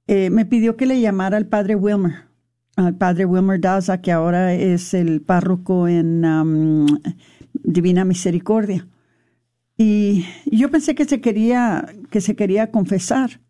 [0.07, 2.25] eh, me pidió que le llamara al padre Wilmer,
[2.75, 6.85] al padre Wilmer Daza, que ahora es el párroco en um,
[7.53, 8.87] Divina Misericordia.
[9.75, 13.41] Y yo pensé que se quería, que se quería confesar.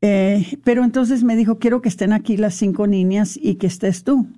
[0.00, 4.04] Eh, pero entonces me dijo, quiero que estén aquí las cinco niñas y que estés
[4.04, 4.28] tú.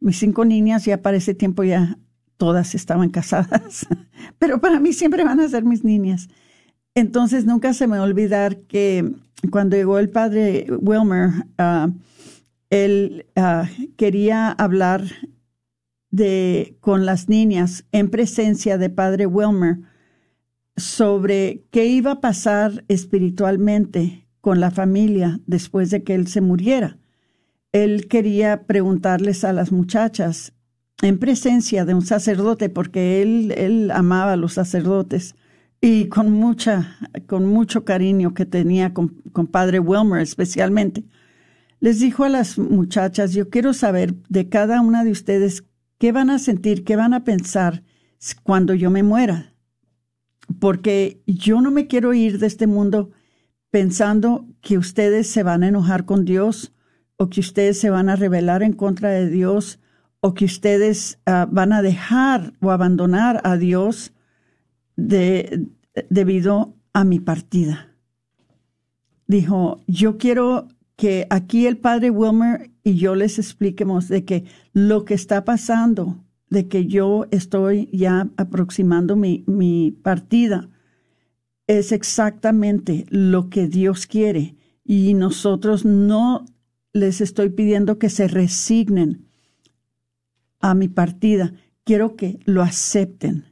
[0.00, 1.98] Mis cinco niñas ya para ese tiempo ya
[2.36, 3.86] todas estaban casadas,
[4.38, 6.28] pero para mí siempre van a ser mis niñas.
[6.94, 9.14] Entonces nunca se me olvidar que
[9.50, 11.90] cuando llegó el padre Wilmer, ah,
[12.70, 15.04] él ah, quería hablar
[16.10, 19.78] de, con las niñas en presencia de padre Wilmer
[20.76, 26.98] sobre qué iba a pasar espiritualmente con la familia después de que él se muriera.
[27.70, 30.52] Él quería preguntarles a las muchachas
[31.00, 35.36] en presencia de un sacerdote, porque él, él amaba a los sacerdotes
[35.80, 41.04] y con mucha, con mucho cariño que tenía con, con padre Wilmer especialmente.
[41.80, 45.64] Les dijo a las muchachas, yo quiero saber de cada una de ustedes
[45.98, 47.84] qué van a sentir, qué van a pensar
[48.42, 49.54] cuando yo me muera,
[50.58, 53.10] porque yo no me quiero ir de este mundo
[53.72, 56.74] pensando que ustedes se van a enojar con Dios
[57.16, 59.80] o que ustedes se van a rebelar en contra de Dios
[60.20, 64.12] o que ustedes ah, van a dejar o abandonar a Dios
[64.96, 65.68] de,
[66.10, 67.96] debido a mi partida.
[69.26, 74.44] Dijo, yo quiero que aquí el padre Wilmer y yo les expliquemos de que
[74.74, 80.68] lo que está pasando, de que yo estoy ya aproximando mi, mi partida,
[81.78, 86.44] es exactamente lo que Dios quiere y nosotros no
[86.92, 89.26] les estoy pidiendo que se resignen
[90.60, 91.54] a mi partida.
[91.84, 93.44] Quiero que lo acepten,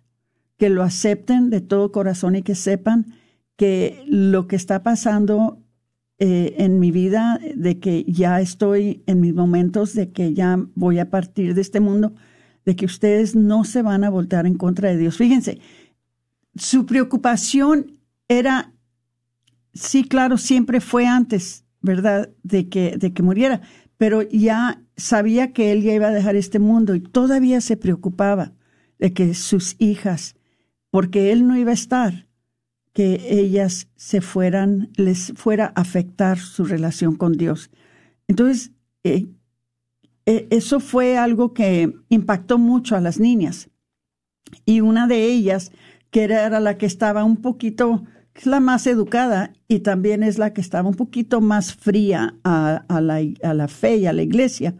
[0.58, 3.14] que lo acepten de todo corazón y que sepan
[3.56, 5.62] que lo que está pasando
[6.18, 10.98] eh, en mi vida, de que ya estoy en mis momentos, de que ya voy
[10.98, 12.12] a partir de este mundo,
[12.66, 15.16] de que ustedes no se van a voltear en contra de Dios.
[15.16, 15.58] Fíjense,
[16.54, 17.99] su preocupación
[18.30, 18.72] era,
[19.74, 23.60] sí, claro, siempre fue antes, ¿verdad?, de que, de que muriera,
[23.96, 28.52] pero ya sabía que él ya iba a dejar este mundo y todavía se preocupaba
[29.00, 30.36] de que sus hijas,
[30.90, 32.28] porque él no iba a estar,
[32.92, 37.70] que ellas se fueran, les fuera a afectar su relación con Dios.
[38.28, 38.70] Entonces,
[39.02, 39.26] eh,
[40.26, 43.70] eh, eso fue algo que impactó mucho a las niñas.
[44.64, 45.72] Y una de ellas,
[46.10, 48.04] que era la que estaba un poquito
[48.34, 52.84] es la más educada y también es la que estaba un poquito más fría a,
[53.00, 54.74] la, a la fe y a la iglesia.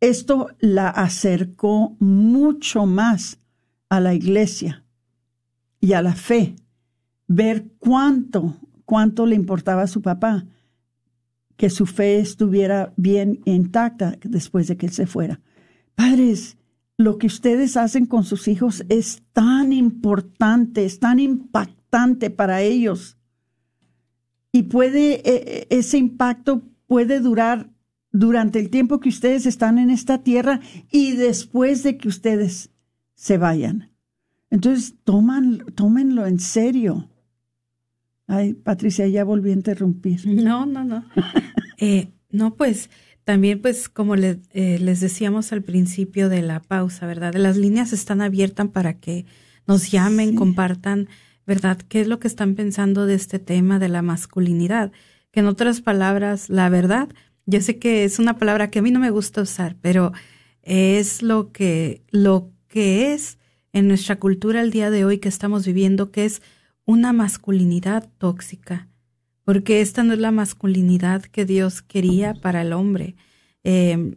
[0.00, 3.38] Esto la acercó mucho más
[3.88, 4.84] a la iglesia
[5.80, 6.56] y a la fe.
[7.26, 10.46] Ver cuánto, cuánto le importaba a su papá
[11.56, 15.40] que su fe estuviera bien intacta después de que él se fuera.
[15.96, 16.56] Padres,
[16.96, 23.18] lo que ustedes hacen con sus hijos es tan importante, es tan impactante para ellos.
[24.52, 27.70] Y puede, e, e, ese impacto puede durar
[28.12, 30.60] durante el tiempo que ustedes están en esta tierra
[30.90, 32.70] y después de que ustedes
[33.14, 33.90] se vayan.
[34.50, 37.10] Entonces, toman, tómenlo en serio.
[38.26, 40.20] Ay, Patricia, ya volví a interrumpir.
[40.26, 41.04] No, no, no.
[41.78, 42.90] eh, no, pues
[43.24, 44.38] también, pues como eh,
[44.80, 47.34] les decíamos al principio de la pausa, ¿verdad?
[47.34, 49.26] Las líneas están abiertas para que
[49.66, 51.08] nos llamen, compartan,
[51.48, 51.78] ¿verdad?
[51.78, 54.92] ¿Qué es lo que están pensando de este tema de la masculinidad?
[55.30, 57.08] Que en otras palabras, la verdad,
[57.46, 60.12] yo sé que es una palabra que a mí no me gusta usar, pero
[60.60, 63.38] es lo que, lo que es
[63.72, 66.42] en nuestra cultura el día de hoy que estamos viviendo, que es
[66.84, 68.86] una masculinidad tóxica,
[69.42, 73.16] porque esta no es la masculinidad que Dios quería para el hombre.
[73.64, 74.16] Em,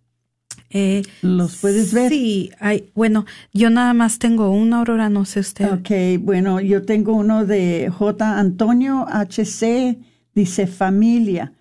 [0.77, 2.11] Eh, ¿Los puedes ver?
[2.11, 5.73] Sí, hay, bueno, yo nada más tengo uno, Aurora, no sé usted.
[5.73, 8.39] Ok, bueno, yo tengo uno de J.
[8.39, 9.99] Antonio HC,
[10.35, 11.53] dice familia.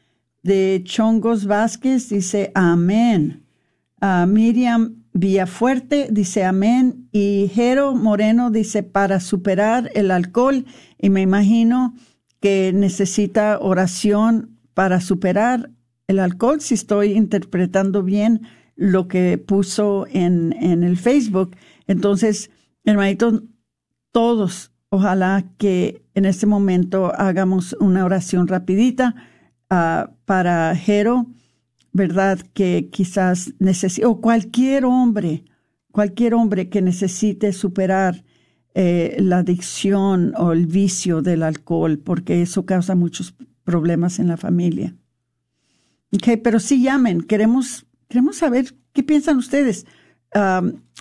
[0.42, 3.44] De Chongos Vázquez, dice amén.
[4.02, 10.66] a Miriam Villafuerte dice amén y Jero Moreno dice para superar el alcohol
[11.00, 11.94] y me imagino
[12.40, 15.70] que necesita oración para superar
[16.08, 18.42] el alcohol, si estoy interpretando bien
[18.76, 21.56] lo que puso en, en el Facebook.
[21.88, 22.50] Entonces,
[22.84, 23.44] hermanito,
[24.12, 29.16] todos, ojalá que en este momento hagamos una oración rapidita
[29.70, 31.28] uh, para Jero
[31.94, 32.40] ¿verdad?
[32.54, 35.46] Que quizás necesite, o cualquier hombre,
[35.92, 38.26] cualquier hombre que necesite superar
[38.74, 44.38] eh, la adicción o el vicio del alcohol, porque eso causa muchos problemas en la
[44.38, 44.96] familia.
[46.12, 49.88] Ok, pero sí llamen, queremos, queremos saber qué piensan ustedes.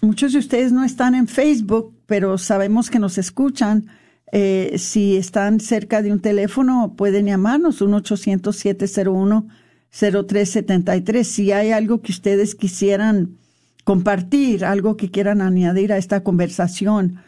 [0.01, 3.87] muchos de ustedes no están en Facebook, pero sabemos que nos escuchan.
[4.33, 9.47] Eh, si están cerca de un teléfono, pueden llamarnos, 1 800 701
[9.91, 11.29] 0373.
[11.29, 13.37] Si hay algo que ustedes quisieran
[13.85, 17.19] compartir, algo que quieran añadir a esta conversación,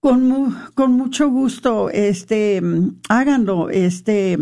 [0.00, 2.62] con, con mucho gusto, este,
[3.10, 3.68] háganlo.
[3.68, 4.38] Este,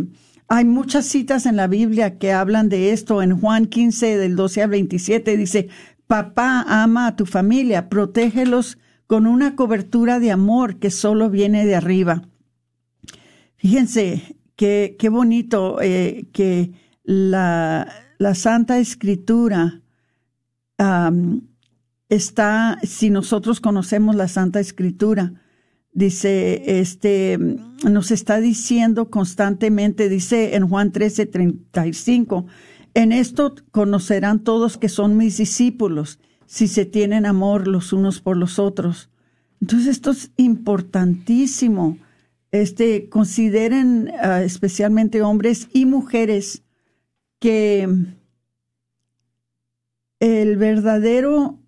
[0.54, 3.22] hay muchas citas en la Biblia que hablan de esto.
[3.22, 5.68] En Juan 15, del 12 al 27, dice,
[6.06, 8.78] papá ama a tu familia, protégelos
[9.08, 12.22] con una cobertura de amor que solo viene de arriba.
[13.56, 17.88] Fíjense qué, qué bonito eh, que la,
[18.18, 19.80] la Santa Escritura
[22.08, 25.43] está, si nosotros conocemos la Santa Escritura,
[25.94, 27.38] dice, este,
[27.88, 32.46] nos está diciendo constantemente, dice en Juan 13, 35,
[32.94, 38.36] en esto conocerán todos que son mis discípulos, si se tienen amor los unos por
[38.36, 39.08] los otros.
[39.60, 41.98] Entonces esto es importantísimo.
[42.52, 46.62] Este, consideren ah, especialmente hombres y mujeres
[47.40, 47.88] que
[50.20, 51.58] el verdadero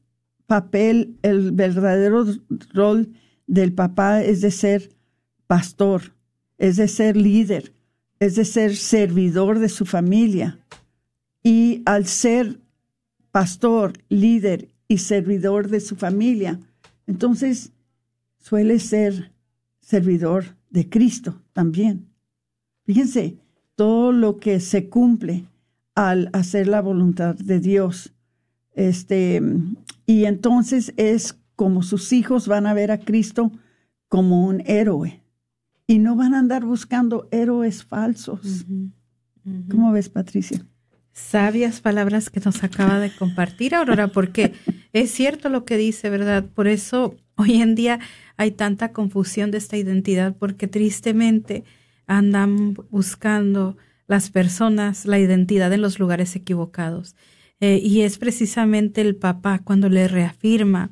[0.47, 2.25] papel, el verdadero
[2.73, 3.13] rol
[3.47, 4.91] del papá es de ser
[5.47, 6.15] pastor,
[6.59, 7.73] es de ser líder,
[8.19, 10.59] es de ser servidor de su familia.
[11.43, 12.59] Y al ser
[13.31, 16.59] pastor, líder y servidor de su familia,
[17.07, 17.73] entonces
[18.39, 19.33] suele ser
[19.81, 22.07] servidor de Cristo también.
[22.85, 23.37] Fíjense,
[23.75, 25.45] todo lo que se cumple
[25.95, 28.13] al hacer la voluntad de Dios.
[28.75, 29.43] Este,
[30.07, 33.51] y entonces es como sus hijos van a ver a Cristo
[34.09, 35.23] como un héroe
[35.87, 38.67] y no van a andar buscando héroes falsos.
[39.71, 40.65] ¿Cómo ves, Patricia?
[41.13, 44.53] Sabias palabras que nos acaba de compartir Aurora, porque
[44.93, 46.45] es cierto lo que dice, ¿verdad?
[46.45, 48.01] Por eso Hoy en día
[48.39, 51.65] hay tanta confusión de esta identidad porque tristemente
[52.07, 53.77] andan buscando
[54.07, 57.15] las personas la identidad en los lugares equivocados.
[57.61, 60.91] Eh, y es precisamente el papá cuando le reafirma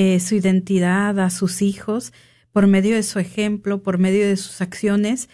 [0.00, 2.12] eh, su identidad a sus hijos
[2.52, 5.28] por medio de su ejemplo, por medio de sus acciones.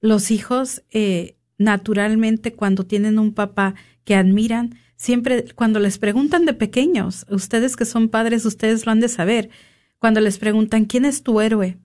[0.00, 6.54] Los hijos, eh, naturalmente, cuando tienen un papá que admiran, siempre cuando les preguntan de
[6.54, 9.50] pequeños, ustedes que son padres, ustedes lo han de saber,
[9.98, 11.76] cuando les preguntan, ¿quién es tu héroe?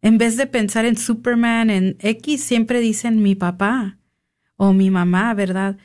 [0.00, 3.98] En vez de pensar en Superman, en X, siempre dicen mi papá
[4.54, 5.78] o mi mamá, ¿verdad?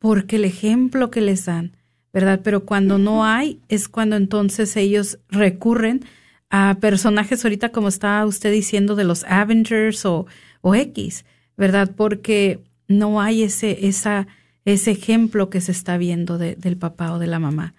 [0.00, 1.76] Porque el ejemplo que les dan,
[2.14, 2.40] ¿verdad?
[2.44, 6.04] Pero cuando no hay, es cuando entonces ellos recurren
[6.48, 10.26] a personajes ahorita como está usted diciendo de los Avengers o,
[10.60, 11.24] o X,
[11.56, 11.90] ¿verdad?
[11.96, 14.28] Porque no hay ese, esa,
[14.64, 17.74] ese ejemplo que se está viendo del papá o de la mamá.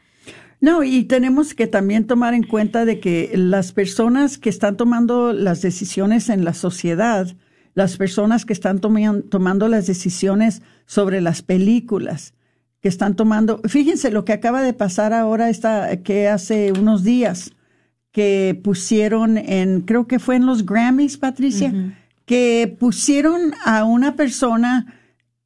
[0.59, 5.31] No, y tenemos que también tomar en cuenta de que las personas que están tomando
[5.31, 7.33] las decisiones en la sociedad,
[7.73, 12.33] las personas que están tomando las decisiones sobre las películas,
[12.85, 17.51] que están tomando, fíjense lo que acaba de pasar ahora, esta, que hace unos días,
[18.11, 21.73] que pusieron en, creo que fue en los Grammys, Patricia,
[22.27, 24.99] que pusieron a una persona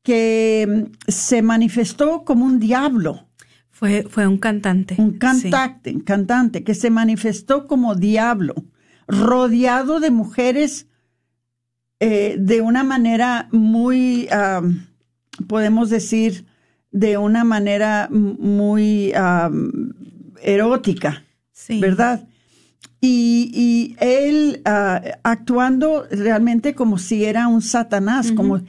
[0.03, 3.29] que mm, se manifestó como un diablo.
[3.69, 4.95] Fue, fue un cantante.
[4.97, 8.53] Un cantante, un cantante que se manifestó como diablo,
[9.07, 10.87] rodeado de mujeres
[12.01, 14.27] eh, de una manera muy,
[15.47, 16.48] podemos decir,
[16.91, 19.13] de una manera muy
[20.41, 21.23] erótica,
[21.79, 22.27] ¿verdad?
[23.01, 28.61] Y, y él ah, actuando realmente como si era un satanás, como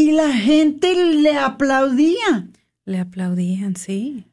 [0.00, 2.48] y la gente le aplaudía.
[2.86, 4.24] Le aplaudían, sí.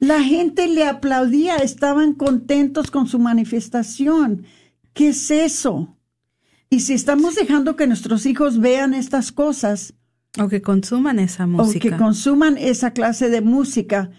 [0.00, 4.46] La gente le aplaudía, estaban contentos con su manifestación.
[4.94, 5.96] ¿Qué es eso?
[6.70, 9.94] Y si estamos dejando que nuestros hijos vean estas cosas.
[10.38, 11.78] O que consuman esa música.
[11.78, 14.10] O que consuman esa clase de música.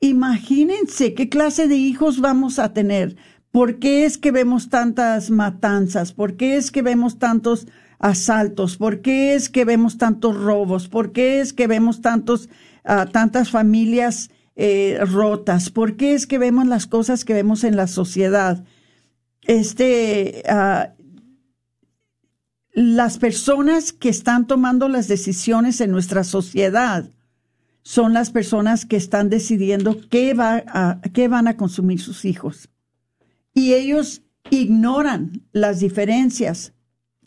[0.00, 3.16] Imagínense qué clase de hijos vamos a tener.
[3.50, 6.12] ¿Por qué es que vemos tantas matanzas?
[6.12, 7.66] ¿Por qué es que vemos tantos
[7.98, 8.76] asaltos?
[8.76, 10.88] ¿Por qué es que vemos tantos robos?
[10.88, 12.48] ¿Por qué es que vemos tantos,
[12.84, 15.70] uh, tantas familias eh, rotas?
[15.70, 18.64] ¿Por qué es que vemos las cosas que vemos en la sociedad?
[19.42, 20.92] Este, ah,
[22.72, 27.08] las personas que están tomando las decisiones en nuestra sociedad
[27.82, 32.70] son las personas que están decidiendo qué, va qué van a consumir sus hijos.
[33.52, 36.72] Y ellos ignoran las diferencias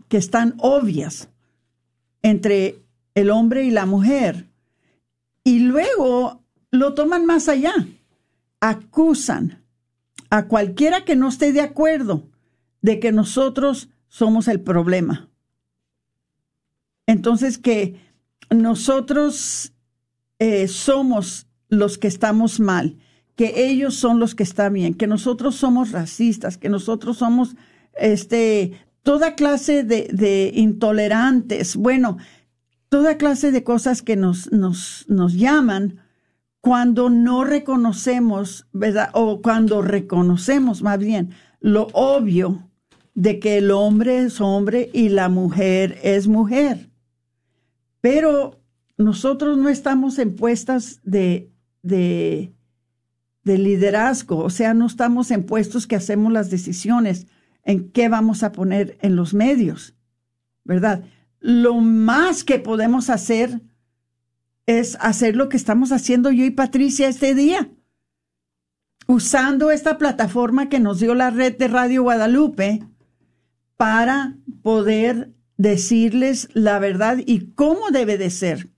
[0.08, 1.30] que están obvias
[2.24, 2.84] entre
[3.14, 4.50] el hombre y la mujer.
[5.44, 7.74] Y luego lo toman más allá.
[8.62, 9.64] Acusan
[10.32, 12.24] a cualquiera que no esté de acuerdo
[12.82, 15.30] de que nosotros somos el problema.
[17.08, 18.00] Entonces que
[18.50, 19.74] nosotros
[20.40, 22.98] eh, somos los que estamos mal,
[23.36, 27.56] que ellos son los que están bien, que nosotros somos racistas, que nosotros somos
[27.96, 32.18] este toda clase de, intolerantes, bueno,
[32.90, 36.00] toda clase de cosas que nos, nos, nos llaman
[36.60, 39.12] cuando no reconocemos, ¿verdad?
[39.14, 41.30] O cuando reconocemos más bien
[41.60, 42.70] lo obvio
[43.14, 46.90] de que el hombre es hombre y la mujer es mujer.
[48.06, 48.62] Pero
[49.00, 51.52] nosotros no estamos en puestas de,
[51.82, 52.54] de,
[53.44, 57.26] de liderazgo, o sea, no estamos en puestos que hacemos las decisiones
[57.64, 59.96] en qué vamos a poner en los medios,
[60.64, 61.04] ¿verdad?
[61.40, 63.64] Lo más que podemos hacer
[64.68, 67.72] es hacer lo que estamos haciendo yo y Patricia este día,
[69.08, 72.84] usando esta plataforma que nos dio la red de Radio Guadalupe
[73.78, 78.70] para poder decirles la verdad y cómo debe de ser.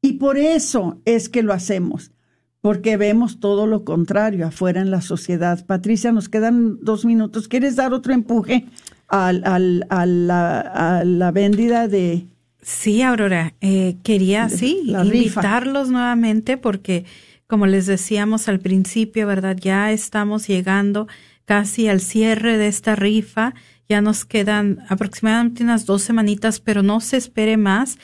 [0.00, 2.12] Y por eso es que lo hacemos,
[2.60, 5.64] porque vemos todo lo contrario afuera en la sociedad.
[5.66, 7.48] Patricia, nos quedan dos minutos.
[7.48, 8.66] ¿Quieres dar otro empuje
[9.08, 12.26] al, al, a, la, a la vendida de,
[12.64, 17.04] Sí, Aurora, eh, quería, sí, invitarlos nuevamente porque,
[17.46, 19.54] como les decíamos al principio, ¿verdad?
[19.60, 21.06] Ya estamos llegando
[21.44, 23.52] casi al cierre de esta rifa.
[23.94, 27.96] Ya nos quedan aproximadamente unas dos semanitas, pero no se espere más.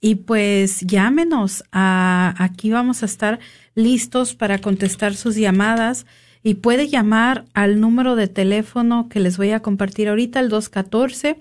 [0.00, 1.62] Y pues llámenos.
[1.70, 3.38] Aquí vamos a estar
[3.76, 6.04] listos para contestar sus llamadas.
[6.42, 11.38] Y puede llamar al número de teléfono que les voy a compartir ahorita, el 214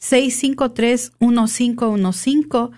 [0.00, 2.70] 653-1515,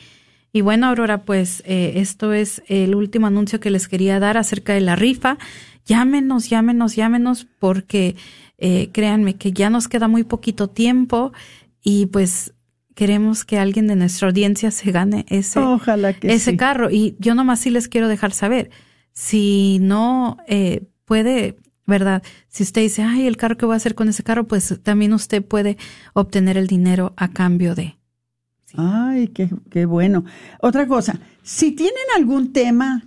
[0.56, 4.72] Y bueno, Aurora, pues eh, esto es el último anuncio que les quería dar acerca
[4.72, 5.36] de la rifa.
[5.84, 8.16] Llámenos, llámenos, llámenos, porque
[8.56, 11.34] eh, créanme que ya nos queda muy poquito tiempo
[11.82, 12.54] y pues
[12.94, 15.60] queremos que alguien de nuestra audiencia se gane ese,
[16.22, 16.90] ese carro.
[16.90, 18.70] Y yo nomás sí les quiero dejar saber,
[19.12, 22.22] si no eh, puede, ¿verdad?
[22.48, 25.12] Si usted dice, ay, el carro que voy a hacer con ese carro, pues también
[25.12, 25.76] usted puede
[26.14, 27.98] obtener el dinero a cambio de.
[28.76, 30.24] Ay, qué, qué bueno.
[30.60, 33.02] Otra cosa, si tienen algún tema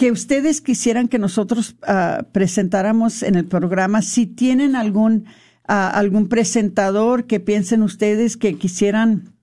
[0.00, 5.26] que ustedes quisieran que nosotros ah, presentáramos en el programa, si tienen algún,
[5.68, 9.34] ah, algún presentador que piensen ustedes que quisieran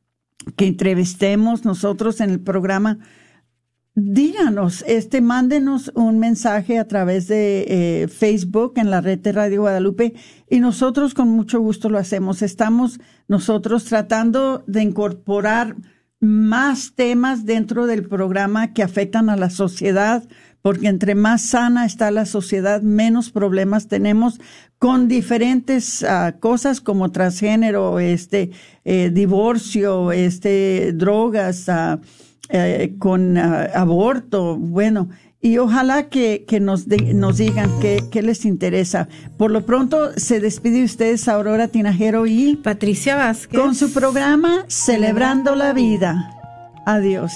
[0.55, 2.97] que entrevistemos nosotros en el programa,
[4.00, 9.62] díganos, este, mándenos un mensaje a través de eh, Facebook en la red de Radio
[9.62, 10.14] Guadalupe
[10.48, 12.43] y nosotros con mucho gusto lo hacemos.
[12.43, 15.78] Estamos nosotros tratando de incorporar
[16.20, 20.24] más temas dentro del programa que afectan a la sociedad,
[20.62, 24.39] porque entre más sana está la sociedad, menos problemas tenemos
[24.78, 28.52] con diferentes ah, cosas como transgénero, este,
[28.86, 32.00] eh, divorcio, este, drogas, uh,
[32.50, 35.10] eh, con ah, aborto, bueno,
[35.41, 39.08] y ojalá que, que nos, nos digan qué, qué, les interesa.
[39.38, 45.56] Por lo pronto, se despide ustedes Aurora Tinajero y Patricia Vázquez con su programa Celebrando
[45.56, 46.34] la Vida.
[46.86, 47.34] Adiós.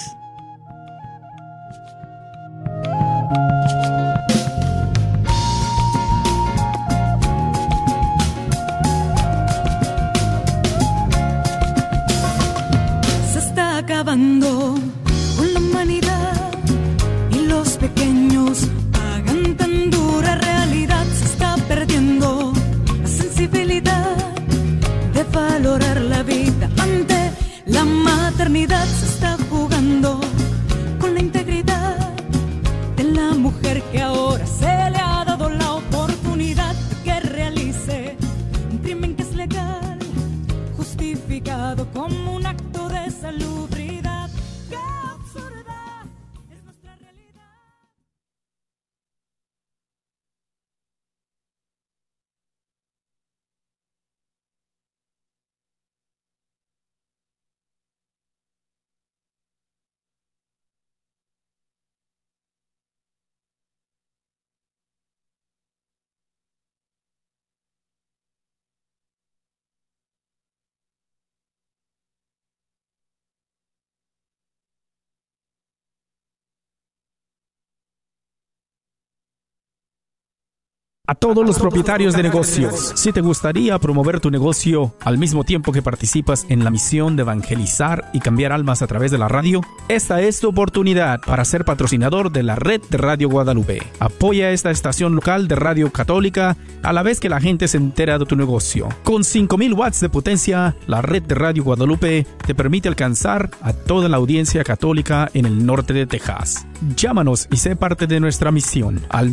[81.22, 85.80] Todos los propietarios de negocios, si te gustaría promover tu negocio al mismo tiempo que
[85.80, 90.20] participas en la misión de evangelizar y cambiar almas a través de la radio, esta
[90.20, 93.80] es tu oportunidad para ser patrocinador de la red de Radio Guadalupe.
[94.00, 98.18] Apoya esta estación local de radio católica a la vez que la gente se entera
[98.18, 98.88] de tu negocio.
[99.04, 104.08] Con 5000 watts de potencia, la red de Radio Guadalupe te permite alcanzar a toda
[104.08, 106.66] la audiencia católica en el norte de Texas.
[106.96, 109.32] Llámanos y sé parte de nuestra misión al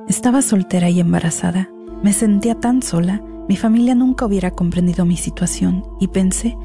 [0.08, 1.70] Estaba soltera y embarazada.
[2.02, 6.56] Me sentía tan sola, mi familia nunca hubiera comprendido mi situación y pensé